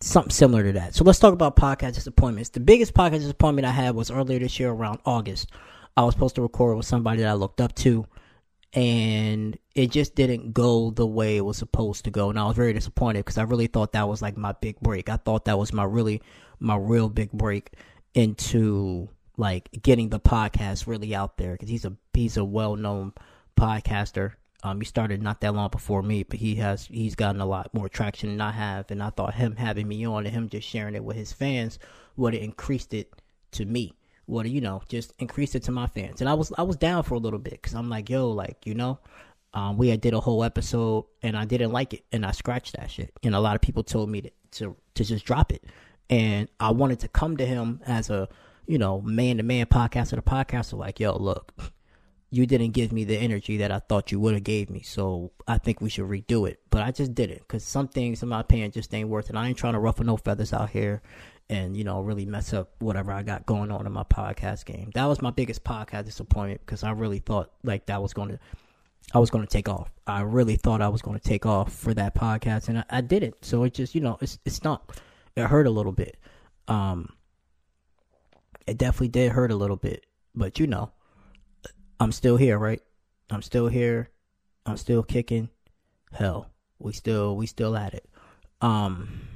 [0.00, 0.94] something similar to that.
[0.94, 2.50] So let's talk about podcast disappointments.
[2.50, 5.50] The biggest podcast disappointment I had was earlier this year around August.
[5.96, 8.06] I was supposed to record with somebody that I looked up to
[8.74, 12.56] and it just didn't go the way it was supposed to go and i was
[12.56, 15.58] very disappointed because i really thought that was like my big break i thought that
[15.58, 16.20] was my really
[16.60, 17.72] my real big break
[18.14, 23.12] into like getting the podcast really out there because he's a he's a well-known
[23.58, 27.46] podcaster um he started not that long before me but he has he's gotten a
[27.46, 28.90] lot more traction than i have.
[28.90, 31.78] And i thought him having me on and him just sharing it with his fans
[32.16, 33.12] would have increased it
[33.52, 33.94] to me.
[34.26, 36.20] Would you know just increased it to my fans.
[36.20, 38.66] And i was i was down for a little bit because i'm like yo like
[38.66, 38.98] you know
[39.54, 42.76] um, we had did a whole episode and i didn't like it and i scratched
[42.76, 43.12] that shit.
[43.22, 45.64] And a lot of people told me to to, to just drop it.
[46.10, 48.28] And i wanted to come to him as a
[48.66, 51.52] you know man to man podcaster to podcaster like yo look
[52.30, 55.30] you didn't give me the energy that i thought you would have gave me so
[55.46, 58.28] i think we should redo it but i just did it because some things in
[58.28, 61.02] my opinion just ain't worth it i ain't trying to ruffle no feathers out here
[61.50, 64.90] and you know really mess up whatever I got going on in my podcast game.
[64.94, 68.38] That was my biggest podcast disappointment because I really thought like that was going to
[69.14, 69.90] I was going to take off.
[70.06, 73.00] I really thought I was going to take off for that podcast and I, I
[73.00, 73.42] didn't.
[73.44, 75.00] So it just you know it's it's not
[75.36, 76.16] it hurt a little bit.
[76.66, 77.10] Um
[78.66, 80.90] it definitely did hurt a little bit, but you know
[82.00, 82.82] I'm still here, right?
[83.30, 84.10] I'm still here.
[84.66, 85.48] I'm still kicking.
[86.12, 88.08] Hell, we still we still at it.
[88.60, 89.28] Um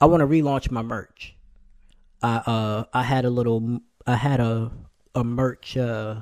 [0.00, 1.36] I want to relaunch my merch.
[2.22, 4.70] I uh I had a little I had a
[5.14, 6.20] a merch uh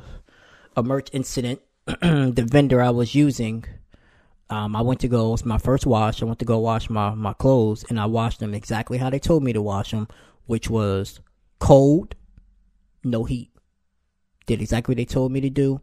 [0.77, 1.61] a merch incident.
[1.87, 3.65] the vendor I was using
[4.51, 5.29] Um, I went to go.
[5.29, 6.23] It was my first wash.
[6.23, 9.19] I went to go wash my my clothes, and I washed them exactly how they
[9.19, 10.09] told me to wash them,
[10.47, 11.21] which was
[11.59, 12.15] cold,
[13.05, 13.51] no heat.
[14.49, 15.83] Did exactly what they told me to do,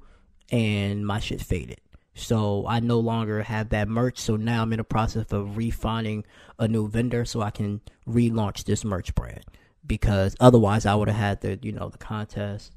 [0.52, 1.80] and my shit faded.
[2.16, 4.18] So I no longer have that merch.
[4.20, 6.26] So now I'm in the process of refining
[6.58, 9.44] a new vendor so I can relaunch this merch brand.
[9.86, 12.74] Because otherwise, I would have had the you know the contest.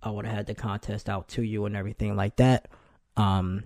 [0.00, 2.68] I would have had the contest out to you and everything like that.
[3.16, 3.64] Um,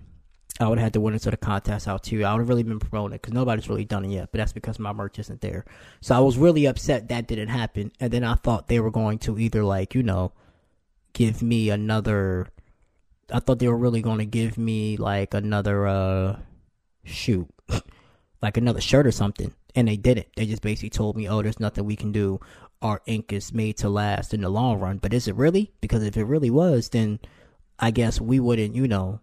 [0.59, 2.25] I would have had the winners of the contest out to you.
[2.25, 4.29] I would have really been promoting it because nobody's really done it yet.
[4.31, 5.65] But that's because my merch isn't there.
[5.99, 7.91] So I was really upset that didn't happen.
[7.99, 10.31] And then I thought they were going to either like you know
[11.13, 12.47] give me another
[13.31, 16.39] I thought they were really going to give me like another uh
[17.03, 17.47] shoot,
[18.41, 20.27] like another shirt or something, and they didn't.
[20.35, 22.39] They just basically told me, "Oh, there's nothing we can do.
[22.81, 25.71] Our ink is made to last in the long run." But is it really?
[25.81, 27.19] Because if it really was, then
[27.79, 28.75] I guess we wouldn't.
[28.75, 29.21] You know,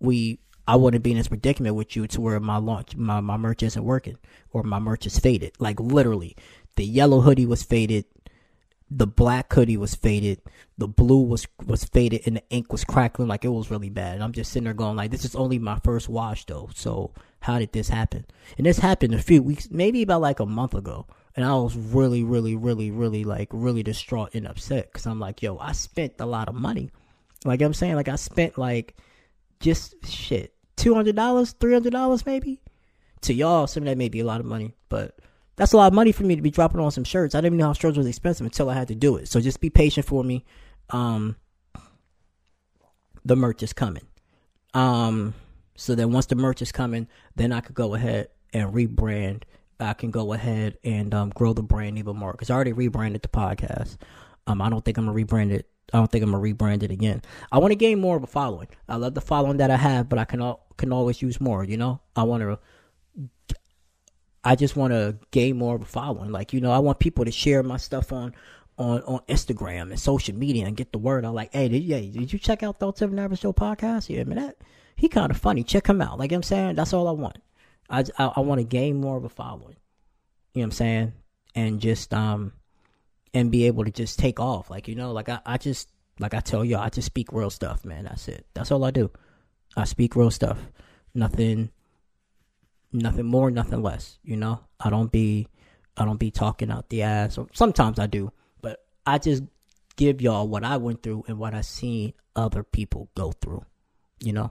[0.00, 3.36] we I wouldn't be in this predicament with you to where my launch my my
[3.36, 4.16] merch isn't working
[4.52, 5.52] or my merch is faded.
[5.58, 6.36] Like literally,
[6.76, 8.06] the yellow hoodie was faded
[8.90, 10.40] the black hoodie was faded,
[10.76, 14.14] the blue was was faded, and the ink was crackling like it was really bad.
[14.14, 16.70] And I'm just sitting there going like, this is only my first wash though.
[16.74, 18.26] So how did this happen?
[18.58, 21.06] And this happened a few weeks, maybe about like a month ago.
[21.36, 25.40] And I was really, really, really, really like really distraught and upset because I'm like,
[25.40, 26.90] yo, I spent a lot of money.
[27.44, 28.96] Like I'm saying, like I spent like
[29.60, 32.60] just shit, two hundred dollars, three hundred dollars maybe.
[33.22, 35.18] To y'all, some of that may be a lot of money, but
[35.60, 37.34] that's a lot of money for me to be dropping on some shirts.
[37.34, 39.28] I didn't know how shirts was expensive until I had to do it.
[39.28, 40.46] So just be patient for me.
[40.88, 41.36] Um,
[43.26, 44.04] the merch is coming.
[44.72, 45.34] Um,
[45.76, 49.42] so then once the merch is coming, then I could go ahead and rebrand.
[49.78, 53.20] I can go ahead and um, grow the brand even more because I already rebranded
[53.20, 53.98] the podcast.
[54.46, 55.68] Um, I don't think I'm gonna rebrand it.
[55.92, 57.20] I don't think I'm gonna rebrand it again.
[57.52, 58.68] I want to gain more of a following.
[58.88, 61.64] I love the following that I have, but I can al- can always use more.
[61.64, 62.58] You know, I want to
[64.42, 66.32] I just want to gain more of a following.
[66.32, 68.34] Like, you know, I want people to share my stuff on
[68.78, 71.34] on on Instagram and social media and get the word out.
[71.34, 74.08] Like, hey, did did you check out Thoughts of an Average Joe podcast?
[74.08, 74.56] Yeah, I that
[74.96, 75.62] he kind of funny.
[75.62, 76.18] Check him out.
[76.18, 77.38] Like I'm saying, that's all I want.
[77.88, 79.76] I I, I want to gain more of a following.
[80.54, 81.12] You know what I'm saying?
[81.54, 82.54] And just um
[83.34, 84.70] and be able to just take off.
[84.70, 87.50] Like you know, like I I just like I tell y'all, I just speak real
[87.50, 88.04] stuff, man.
[88.04, 88.46] That's it.
[88.54, 89.10] That's all I do.
[89.76, 90.58] I speak real stuff.
[91.14, 91.70] Nothing
[92.92, 94.18] nothing more, nothing less.
[94.22, 95.48] You know, I don't be,
[95.96, 97.38] I don't be talking out the ass.
[97.52, 99.42] Sometimes I do, but I just
[99.96, 103.64] give y'all what I went through and what I seen other people go through.
[104.20, 104.50] You know,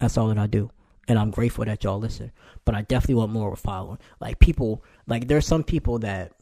[0.00, 0.70] that's all that I do,
[1.06, 2.32] and I'm grateful that y'all listen.
[2.64, 3.98] But I definitely want more of a following.
[4.20, 6.32] Like people, like there's some people that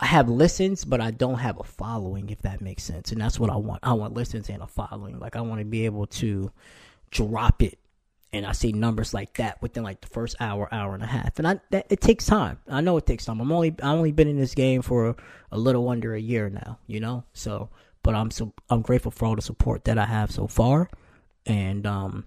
[0.00, 3.10] I have listens, but I don't have a following, if that makes sense.
[3.10, 3.80] And that's what I want.
[3.82, 5.18] I want listens and a following.
[5.18, 6.52] Like I want to be able to
[7.10, 7.78] drop it
[8.32, 11.38] and I see numbers like that within like the first hour, hour and a half,
[11.38, 12.58] and I that, it takes time.
[12.68, 13.40] I know it takes time.
[13.40, 15.16] I'm only I've only been in this game for a,
[15.52, 17.24] a little under a year now, you know.
[17.32, 17.70] So,
[18.02, 20.90] but I'm so I'm grateful for all the support that I have so far,
[21.46, 22.26] and um,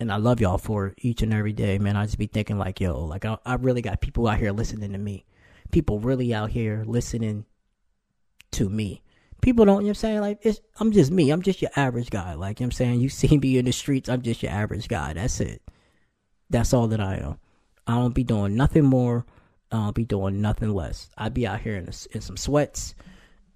[0.00, 1.96] and I love y'all for each and every day, man.
[1.96, 4.92] I just be thinking like, yo, like I, I really got people out here listening
[4.92, 5.24] to me,
[5.70, 7.44] people really out here listening
[8.52, 9.02] to me
[9.40, 10.20] people don't, you know what I'm saying?
[10.20, 11.30] Like, it's, I'm just me.
[11.30, 12.34] I'm just your average guy.
[12.34, 13.00] Like, you know what I'm saying?
[13.00, 15.12] You see me in the streets, I'm just your average guy.
[15.12, 15.62] That's it.
[16.50, 17.38] That's all that I am.
[17.86, 19.26] I don't be doing nothing more.
[19.70, 21.10] I don't be doing nothing less.
[21.16, 22.94] I be out here in, in some sweats,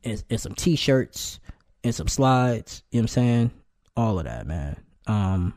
[0.02, 1.40] in, in some t-shirts,
[1.82, 2.82] in some slides.
[2.90, 3.50] You know what I'm saying?
[3.96, 4.76] All of that, man.
[5.06, 5.54] Um,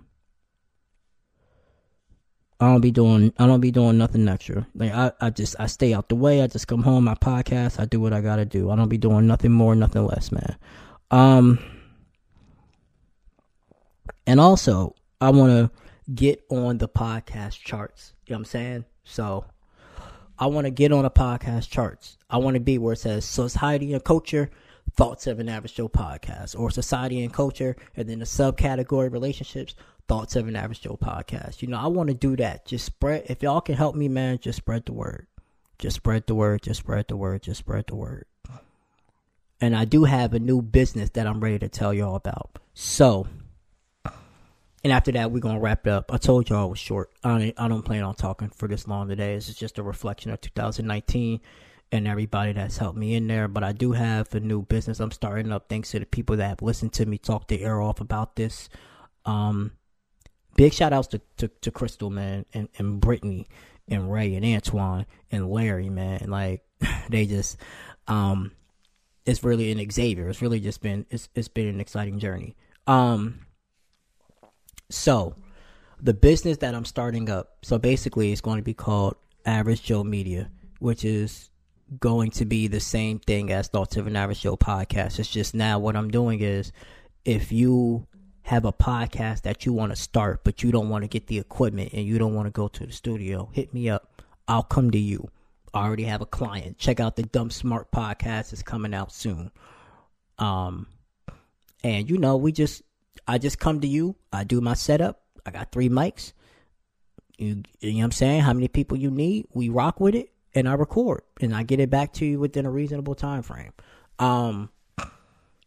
[2.60, 4.66] I don't be doing I don't be doing nothing extra.
[4.76, 6.42] Like I, I just I stay out the way.
[6.42, 8.70] I just come home, my podcast, I do what I gotta do.
[8.70, 10.56] I don't be doing nothing more, nothing less, man.
[11.12, 11.60] Um
[14.26, 15.72] and also I wanna
[16.14, 18.14] get on the podcast charts.
[18.28, 18.86] You know what I'm saying?
[19.04, 19.46] So
[20.38, 22.18] I wanna get on the podcast charts.
[22.30, 24.52] I wanna be where it says society and culture,
[24.94, 29.76] thoughts of an average Joe podcast, or society and culture, and then the subcategory relationships,
[30.08, 31.62] Thoughts of an Average Joe podcast.
[31.62, 32.66] You know, I want to do that.
[32.66, 33.26] Just spread.
[33.28, 35.28] If y'all can help me, man, just spread the word.
[35.80, 36.62] Just spread the word.
[36.62, 37.44] Just spread the word.
[37.44, 38.26] Just spread the word.
[39.62, 42.60] And I do have a new business that I'm ready to tell y'all about.
[42.74, 43.28] So,
[44.84, 46.14] and after that, we're gonna wrap it up.
[46.14, 47.12] I told y'all it was short.
[47.24, 49.36] I I don't plan on talking for this long today.
[49.36, 51.40] This is just a reflection of 2019
[51.94, 53.48] and everybody that's helped me in there.
[53.48, 56.48] But I do have a new business I'm starting up thanks to the people that
[56.50, 58.68] have listened to me talk the air off about this.
[59.26, 59.72] Um,
[60.56, 63.48] big shout outs to, to, to Crystal, man, and, and Brittany
[63.88, 66.30] and Ray and Antoine and Larry, man.
[66.30, 66.64] Like
[67.10, 67.58] they just
[68.08, 68.52] um
[69.26, 70.28] it's really an Xavier.
[70.28, 72.56] It's really just been it's it's been an exciting journey.
[72.88, 73.46] Um
[74.90, 75.36] so
[76.04, 77.58] the business that I'm starting up.
[77.62, 81.50] So basically, it's going to be called Average Joe Media, which is
[82.00, 85.18] going to be the same thing as Thoughts of an Average Joe podcast.
[85.18, 86.74] It's just now what I'm doing is
[87.24, 88.06] if you
[88.44, 91.40] have a podcast that you want to start, but you don't want to get the
[91.40, 94.22] equipment and you don't want to go to the studio, hit me up.
[94.48, 95.30] I'll come to you.
[95.74, 96.78] I already have a client.
[96.78, 98.54] Check out the Dumb Smart podcast.
[98.54, 99.50] It's coming out soon.
[100.38, 100.88] Um,
[101.84, 102.84] and you know, we just,
[103.28, 104.16] I just come to you.
[104.32, 105.22] I do my setup.
[105.46, 106.34] I got three mics.
[107.38, 108.42] You, you know what I'm saying?
[108.42, 109.48] How many people you need?
[109.54, 112.66] We rock with it and I record and I get it back to you within
[112.66, 113.72] a reasonable time frame.
[114.20, 114.70] Um,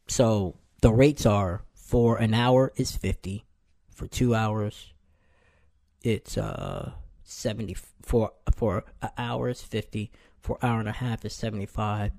[0.08, 3.44] so the rates are for an hour is 50
[3.88, 4.92] for two hours
[6.02, 6.90] it's uh
[7.22, 12.10] 70 for for an hour is 50 for hour and a half is 75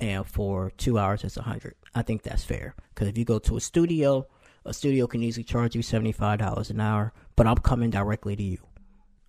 [0.00, 2.74] and for two hours it's 100 i think that's fair.
[2.94, 4.26] Because if you go to a studio
[4.64, 8.58] a studio can easily charge you $75 an hour but i'm coming directly to you.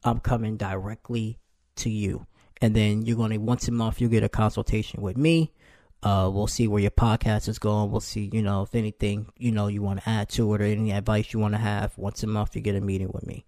[0.03, 1.37] I'm coming directly
[1.77, 2.25] to you.
[2.61, 5.51] And then you're going to once a month you get a consultation with me
[6.03, 7.91] uh, we'll see where your podcast is going.
[7.91, 10.65] We'll see, you know, if anything, you know, you want to add to it or
[10.65, 11.97] any advice you want to have.
[11.97, 13.45] Once a month, you get a meeting with me.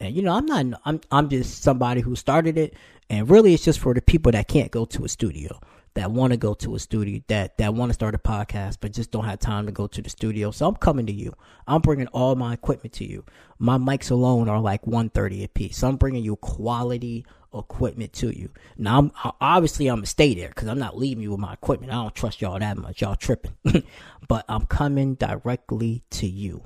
[0.00, 2.74] And you know, I'm not, I'm, I'm just somebody who started it,
[3.10, 5.60] and really, it's just for the people that can't go to a studio,
[5.94, 8.92] that want to go to a studio, that that want to start a podcast, but
[8.92, 10.50] just don't have time to go to the studio.
[10.50, 11.34] So I'm coming to you.
[11.66, 13.24] I'm bringing all my equipment to you.
[13.58, 15.78] My mics alone are like 130 a piece.
[15.78, 17.24] So I'm bringing you quality
[17.54, 18.50] equipment to you.
[18.76, 21.92] Now, I'm, obviously, I'm gonna stay there because I'm not leaving you with my equipment.
[21.92, 23.00] I don't trust y'all that much.
[23.00, 23.56] Y'all tripping.
[24.28, 26.64] but I'm coming directly to you.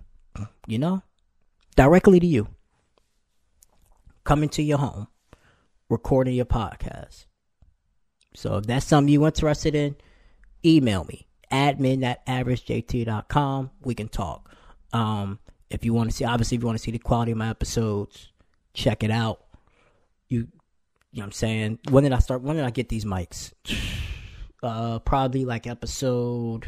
[0.66, 1.02] You know,
[1.76, 2.48] directly to you.
[4.24, 5.08] Coming to your home,
[5.90, 7.26] recording your podcast.
[8.34, 9.96] So if that's something you're interested in,
[10.64, 13.70] email me admin at averagejt.com.
[13.82, 14.50] We can talk.
[14.92, 15.38] Um,
[15.70, 17.48] if you want to see, obviously, if you want to see the quality of my
[17.48, 18.32] episodes,
[18.74, 19.40] check it out.
[20.28, 20.48] You
[21.12, 21.78] you know what I'm saying?
[21.90, 22.42] When did I start?
[22.42, 23.52] When did I get these mics?
[24.62, 26.66] Uh, probably like episode.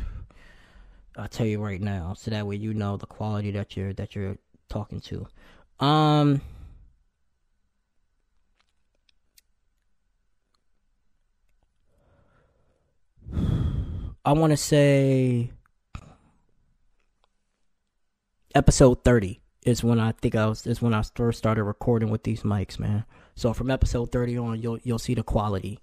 [1.17, 4.15] I'll tell you right now, so that way you know the quality that you're that
[4.15, 4.37] you're
[4.69, 5.27] talking to.
[5.81, 6.43] Um.
[14.27, 15.53] I want to say
[18.57, 22.25] episode 30 is when I think I was is when I first started recording with
[22.25, 23.05] these mics, man.
[23.37, 25.79] So from episode 30 on, you'll you'll see the quality,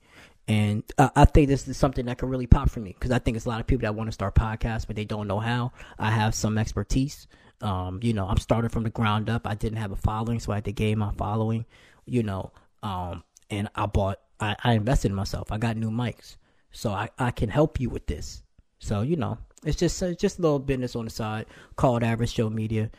[0.46, 3.20] and uh, I think this is something that could really pop for me because I
[3.20, 5.40] think it's a lot of people that want to start podcasts but they don't know
[5.40, 5.72] how.
[5.98, 7.28] I have some expertise.
[7.62, 9.48] Um, you know, I'm starting from the ground up.
[9.48, 11.66] I didn't have a following, so I had to gain my following.
[12.06, 12.52] You know,
[12.82, 15.50] um, and I bought, I, I invested in myself.
[15.50, 16.36] I got new mics,
[16.74, 18.44] so I I can help you with this.
[18.80, 21.46] So you know, it's just it's just a little business on the side
[21.78, 22.92] called Average Joe Media.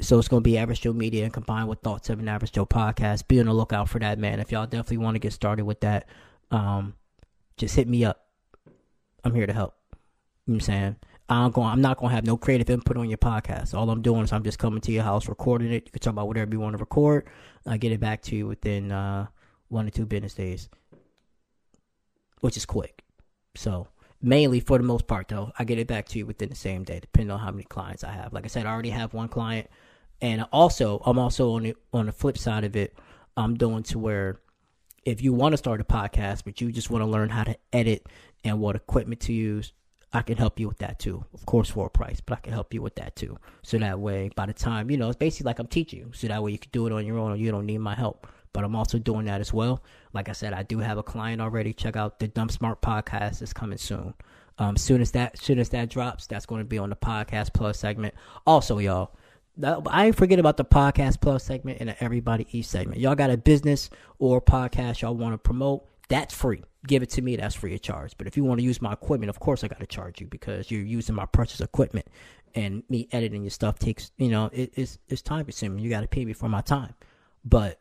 [0.00, 2.52] So it's going to be Average Joe Media and combined with Thoughts of an Average
[2.52, 3.28] Joe podcast.
[3.28, 4.40] Be on the lookout for that, man.
[4.40, 6.08] If y'all definitely want to get started with that,
[6.50, 6.94] um,
[7.56, 8.26] just hit me up.
[9.24, 9.74] I'm here to help.
[9.92, 9.98] You know
[10.46, 10.96] what I'm saying?
[11.28, 11.68] I'm going.
[11.68, 13.72] I'm not going to have no creative input on your podcast.
[13.72, 15.86] All I'm doing is I'm just coming to your house, recording it.
[15.86, 17.26] You can talk about whatever you want to record.
[17.66, 19.28] I get it back to you within uh,
[19.68, 20.68] one or two business days,
[22.40, 23.03] which is quick.
[23.54, 23.88] So
[24.20, 26.84] mainly for the most part, though, I get it back to you within the same
[26.84, 28.32] day, depending on how many clients I have.
[28.32, 29.68] Like I said, I already have one client
[30.20, 32.96] and also, I'm also on the on the flip side of it.
[33.36, 34.40] I'm doing to where
[35.04, 37.56] if you want to start a podcast, but you just want to learn how to
[37.72, 38.06] edit
[38.42, 39.72] and what equipment to use,
[40.12, 41.24] I can help you with that too.
[41.34, 43.36] Of course, for a price, but I can help you with that too.
[43.62, 46.10] So that way, by the time you know, it's basically like I'm teaching you.
[46.14, 47.94] So that way, you can do it on your own, or you don't need my
[47.94, 48.26] help.
[48.54, 49.82] But I'm also doing that as well.
[50.14, 51.74] Like I said, I do have a client already.
[51.74, 53.42] Check out the Dumb Smart podcast.
[53.42, 54.14] It's coming soon.
[54.56, 57.52] Um, soon as that, soon as that drops, that's going to be on the podcast
[57.52, 58.14] plus segment.
[58.46, 59.12] Also, y'all
[59.62, 63.00] I ain't forget about the podcast plus segment and the everybody eat segment.
[63.00, 63.88] Y'all got a business
[64.18, 65.86] or podcast y'all want to promote?
[66.08, 66.62] That's free.
[66.86, 67.36] Give it to me.
[67.36, 68.14] That's free of charge.
[68.18, 70.26] But if you want to use my equipment, of course I got to charge you
[70.26, 72.06] because you're using my precious equipment,
[72.54, 75.78] and me editing your stuff takes you know it, it's it's time consuming.
[75.78, 76.94] You got to pay me for my time.
[77.44, 77.78] But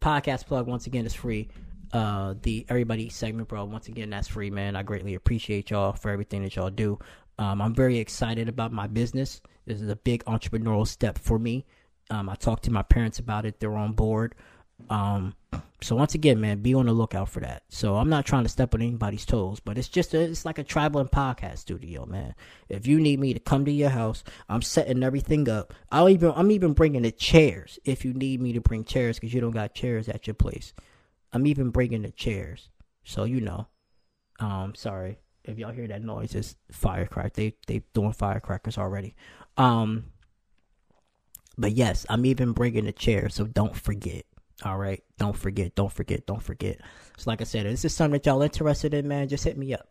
[0.00, 1.48] podcast plug once again is free.
[1.92, 3.64] Uh, the everybody segment, bro.
[3.64, 4.76] Once again, that's free, man.
[4.76, 6.98] I greatly appreciate y'all for everything that y'all do.
[7.38, 9.40] Um, I'm very excited about my business.
[9.66, 11.64] This is a big entrepreneurial step for me.
[12.10, 14.34] Um, I talked to my parents about it; they're on board.
[14.88, 15.34] Um,
[15.82, 17.62] so once again, man, be on the lookout for that.
[17.68, 20.58] So I'm not trying to step on anybody's toes, but it's just a, it's like
[20.58, 22.34] a traveling podcast studio, man.
[22.68, 25.72] If you need me to come to your house, I'm setting everything up.
[25.90, 29.32] I'll even I'm even bringing the chairs if you need me to bring chairs because
[29.32, 30.72] you don't got chairs at your place.
[31.32, 32.68] I'm even bringing the chairs,
[33.04, 33.68] so you know.
[34.38, 37.30] Um, sorry, if y'all hear that noise, it's firecracker.
[37.34, 39.14] They they doing firecrackers already.
[39.56, 40.12] Um,
[41.56, 44.24] But yes, I'm even bringing the chairs, so don't forget.
[44.62, 46.80] All right, don't forget, don't forget, don't forget.
[47.16, 49.56] So, like I said, if this is something that y'all interested in, man, just hit
[49.56, 49.88] me up.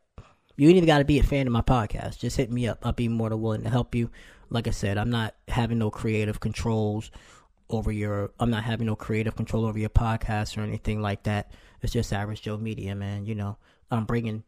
[0.58, 2.20] You ain't even got to be a fan of my podcast.
[2.20, 2.86] Just hit me up.
[2.86, 4.12] I'll be more than willing to help you.
[4.50, 7.12] Like I said, I'm not having no creative controls
[7.70, 8.32] over your.
[8.40, 11.52] I'm not having no creative control over your podcast or anything like that.
[11.82, 13.26] It's just average Joe Media, man.
[13.26, 13.58] You know,
[13.90, 14.44] I'm bringing,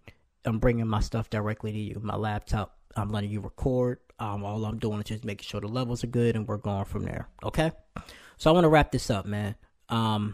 [0.46, 2.00] I'm bringing my stuff directly to you.
[2.04, 2.78] My laptop.
[2.96, 4.00] I'm letting you record.
[4.20, 6.86] Um, all I'm doing is just making sure the levels are good, and we're going
[6.86, 7.30] from there.
[7.44, 7.72] Okay.
[8.38, 9.56] So I want to wrap this up, man.
[9.92, 10.34] Um,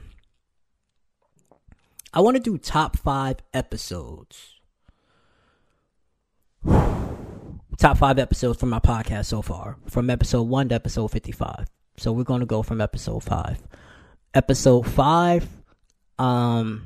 [2.14, 4.54] I want to do top five episodes.
[6.66, 11.68] top five episodes from my podcast so far, from episode one to episode 55.
[11.98, 13.62] So we're going to go from episode five.
[14.34, 15.48] Episode five,
[16.20, 16.84] um,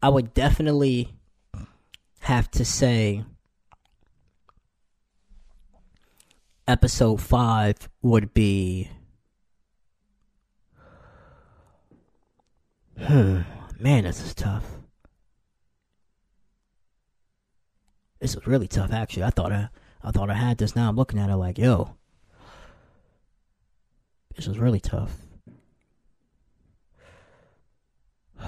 [0.00, 1.08] I would definitely
[2.20, 3.24] have to say
[6.68, 8.90] episode five would be.
[13.10, 13.44] Man,
[14.04, 14.64] this is tough.
[18.20, 19.24] This was really tough, actually.
[19.24, 19.68] I thought I,
[20.04, 20.76] I thought I had this.
[20.76, 21.96] Now I'm looking at it like, yo,
[24.36, 25.16] this was really tough.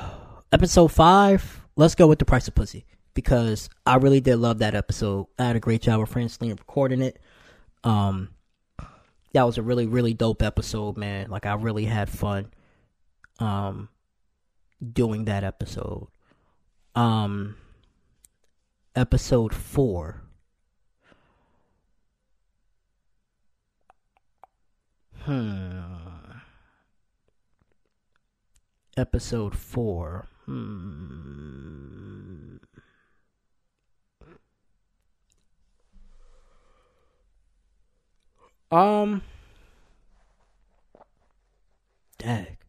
[0.53, 1.67] Episode five.
[1.75, 5.27] Let's go with the price of pussy because I really did love that episode.
[5.37, 7.19] I had a great job with Francine recording it.
[7.83, 8.29] Um,
[9.33, 11.29] that was a really really dope episode, man.
[11.29, 12.53] Like I really had fun.
[13.41, 13.89] Um,
[14.93, 16.09] doing that episode.
[16.95, 17.57] Um
[18.95, 20.23] episode four.
[25.25, 25.71] Hmm.
[28.97, 30.29] Episode four.
[30.45, 32.57] Hmm.
[38.71, 39.23] Um.
[42.19, 42.64] Dag.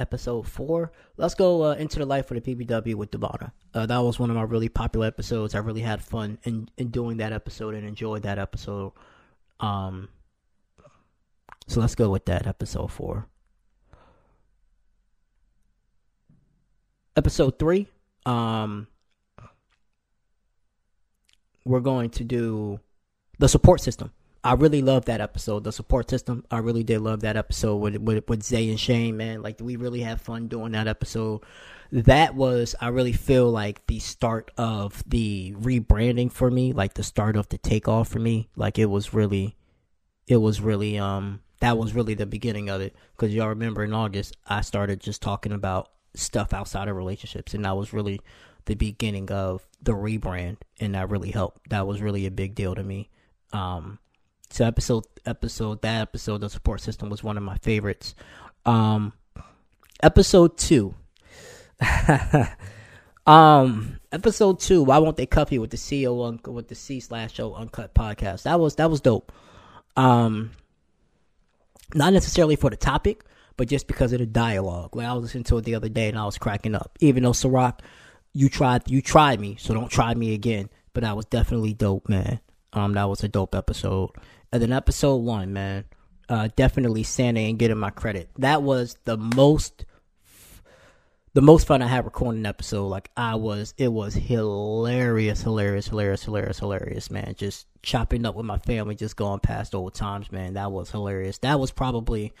[0.00, 0.92] Episode four.
[1.16, 3.52] Let's go uh, into the life of the PBW with Devana.
[3.74, 5.54] Uh, that was one of my really popular episodes.
[5.54, 8.92] I really had fun in, in doing that episode and enjoyed that episode.
[9.60, 10.08] Um,
[11.66, 13.26] so let's go with that episode four.
[17.16, 17.88] Episode three.
[18.26, 18.86] Um,
[21.64, 22.80] we're going to do
[23.38, 24.10] the support system.
[24.42, 26.44] I really love that episode, the support system.
[26.50, 29.42] I really did love that episode with with, with Zay and Shane, man.
[29.42, 31.42] Like we really had fun doing that episode.
[31.92, 37.02] That was I really feel like the start of the rebranding for me, like the
[37.02, 38.48] start of the takeoff for me.
[38.56, 39.56] Like it was really,
[40.26, 42.96] it was really um that was really the beginning of it.
[43.14, 47.66] Because y'all remember in August I started just talking about stuff outside of relationships, and
[47.66, 48.20] that was really
[48.64, 51.68] the beginning of the rebrand, and that really helped.
[51.68, 53.10] That was really a big deal to me.
[53.52, 53.98] Um,
[54.50, 58.14] so episode episode that episode the support system was one of my favorites.
[58.66, 59.12] Um,
[60.02, 60.94] episode two.
[63.26, 64.82] um, episode two.
[64.82, 67.94] Why won't they cuff you with the CEO un- with the C slash O uncut
[67.94, 68.42] podcast?
[68.42, 69.32] That was that was dope.
[69.96, 70.50] Um,
[71.94, 73.24] not necessarily for the topic,
[73.56, 74.96] but just because of the dialogue.
[74.96, 76.96] Like I was listening to it the other day and I was cracking up.
[77.00, 77.80] Even though Ciroc,
[78.32, 80.70] you tried you tried me, so don't try me again.
[80.92, 82.40] But that was definitely dope, man.
[82.72, 84.10] Um, that was a dope episode.
[84.52, 85.84] And then episode one, man,
[86.28, 88.28] uh, definitely Santa and getting my credit.
[88.38, 89.84] That was the most,
[91.34, 92.86] the most fun I had recording an episode.
[92.86, 97.34] Like I was, it was hilarious, hilarious, hilarious, hilarious, hilarious, man.
[97.36, 100.54] Just chopping up with my family, just going past old times, man.
[100.54, 101.38] That was hilarious.
[101.38, 102.32] That was probably,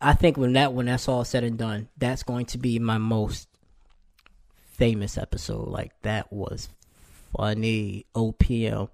[0.00, 2.96] I think when that when that's all said and done, that's going to be my
[2.96, 3.48] most
[4.72, 5.68] famous episode.
[5.68, 6.70] Like that was
[7.36, 8.06] funny.
[8.14, 8.88] OPM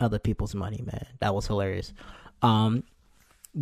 [0.00, 1.06] other people's money, man.
[1.20, 1.92] That was hilarious.
[2.42, 2.84] Um,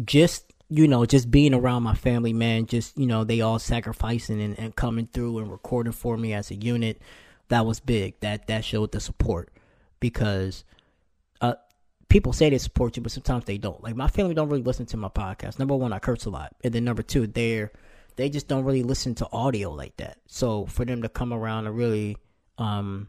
[0.04, 2.66] just you know, just being around my family, man.
[2.66, 6.50] Just you know, they all sacrificing and, and coming through and recording for me as
[6.50, 7.00] a unit.
[7.48, 8.20] That was big.
[8.20, 9.50] That that showed the support
[10.00, 10.64] because
[11.40, 11.54] uh,
[12.08, 13.82] people say they support you, but sometimes they don't.
[13.82, 15.58] Like my family don't really listen to my podcast.
[15.58, 17.72] Number one, I curse a lot, and then number two, they're
[18.16, 20.18] they just don't really listen to audio like that.
[20.26, 22.16] So for them to come around and really,
[22.58, 23.08] um,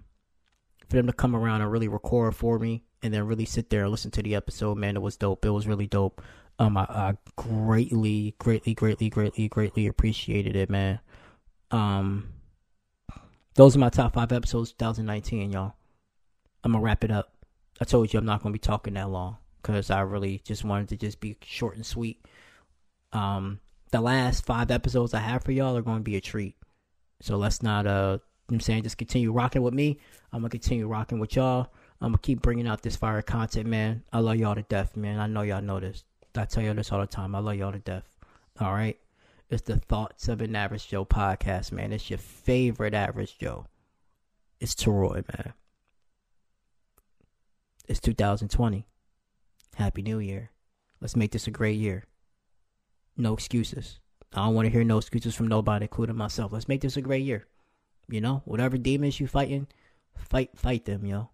[0.88, 3.84] for them to come around and really record for me and then really sit there
[3.84, 5.46] and listen to the episode, man, it was dope.
[5.46, 6.22] It was really dope.
[6.58, 11.00] Um, I, I greatly, greatly, greatly, greatly, greatly appreciated it, man.
[11.72, 12.34] Um,
[13.56, 15.74] those are my top five episodes 2019, y'all.
[16.64, 17.34] I'm gonna wrap it up.
[17.80, 20.90] I told you I'm not gonna be talking that long because I really just wanted
[20.90, 22.26] to just be short and sweet.
[23.14, 23.60] Um,
[23.92, 26.56] the last five episodes I have for y'all are to be a treat.
[27.22, 28.20] So let's not, uh,
[28.50, 30.00] you know I'm saying, just continue rocking with me.
[30.32, 31.72] I'm gonna continue rocking with y'all.
[32.02, 34.04] I'm gonna keep bringing out this fire content, man.
[34.14, 35.20] I love y'all to death, man.
[35.20, 36.04] I know y'all know this.
[36.36, 37.36] I tell y'all this all the time.
[37.36, 38.08] I love y'all to death.
[38.60, 38.98] All right.
[39.50, 41.92] It's the Thoughts of an Average Joe podcast, man.
[41.92, 43.66] It's your favorite Average Joe.
[44.60, 45.54] It's Teroy, man.
[47.88, 48.86] It's 2020.
[49.76, 50.52] Happy New Year.
[51.02, 52.06] Let's make this a great year.
[53.18, 54.00] No excuses.
[54.34, 56.52] I don't want to hear no excuses from nobody, including myself.
[56.52, 57.48] Let's make this a great year.
[58.08, 59.68] You know, whatever demons you fighting,
[60.16, 61.30] fight fight them, yo.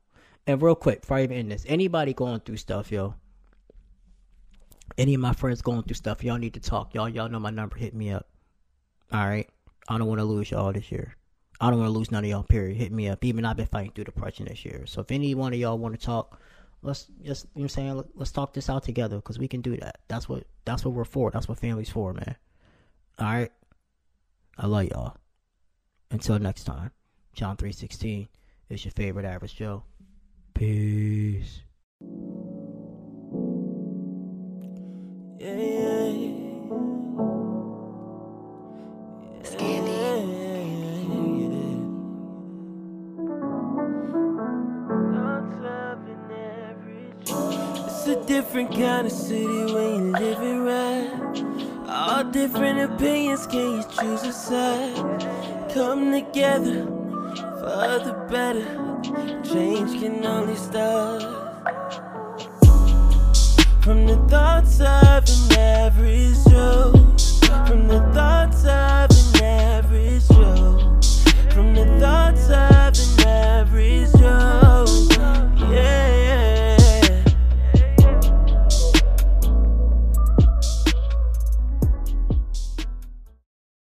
[0.48, 3.16] And real quick, before I even end this, anybody going through stuff, yo.
[4.98, 6.94] Any of my friends going through stuff, y'all need to talk.
[6.94, 7.76] Y'all, y'all know my number.
[7.76, 8.28] Hit me up.
[9.12, 9.50] All right.
[9.90, 11.16] I don't want to lose y'all this year.
[11.60, 12.44] I don't want to lose none of y'all.
[12.44, 12.78] Period.
[12.78, 13.24] Hit me up.
[13.26, 14.86] Even I've been fighting through depression this year.
[14.86, 16.40] So if any one of y'all want to talk,
[16.82, 18.04] let's just you know what I'm saying.
[18.14, 20.00] Let's talk this out together because we can do that.
[20.08, 21.32] That's what that's what we're for.
[21.32, 22.36] That's what family's for, man.
[23.18, 23.52] All right.
[24.58, 25.18] I love y'all.
[26.12, 26.92] Until next time,
[27.34, 28.28] John three sixteen
[28.70, 29.84] is your favorite average Joe.
[30.56, 31.64] Peace.
[35.38, 36.06] Yeah, yeah.
[39.42, 39.54] It's
[48.08, 51.90] a different kind of city when you live it right.
[51.90, 55.70] All different opinions, can you choose a side?
[55.74, 56.95] Come together
[57.66, 58.64] for the better.
[59.44, 61.24] Change can only start
[63.82, 66.92] from the thoughts of an average Joe.
[67.66, 71.00] From the thoughts of an average Joe.
[71.50, 72.75] From the thoughts of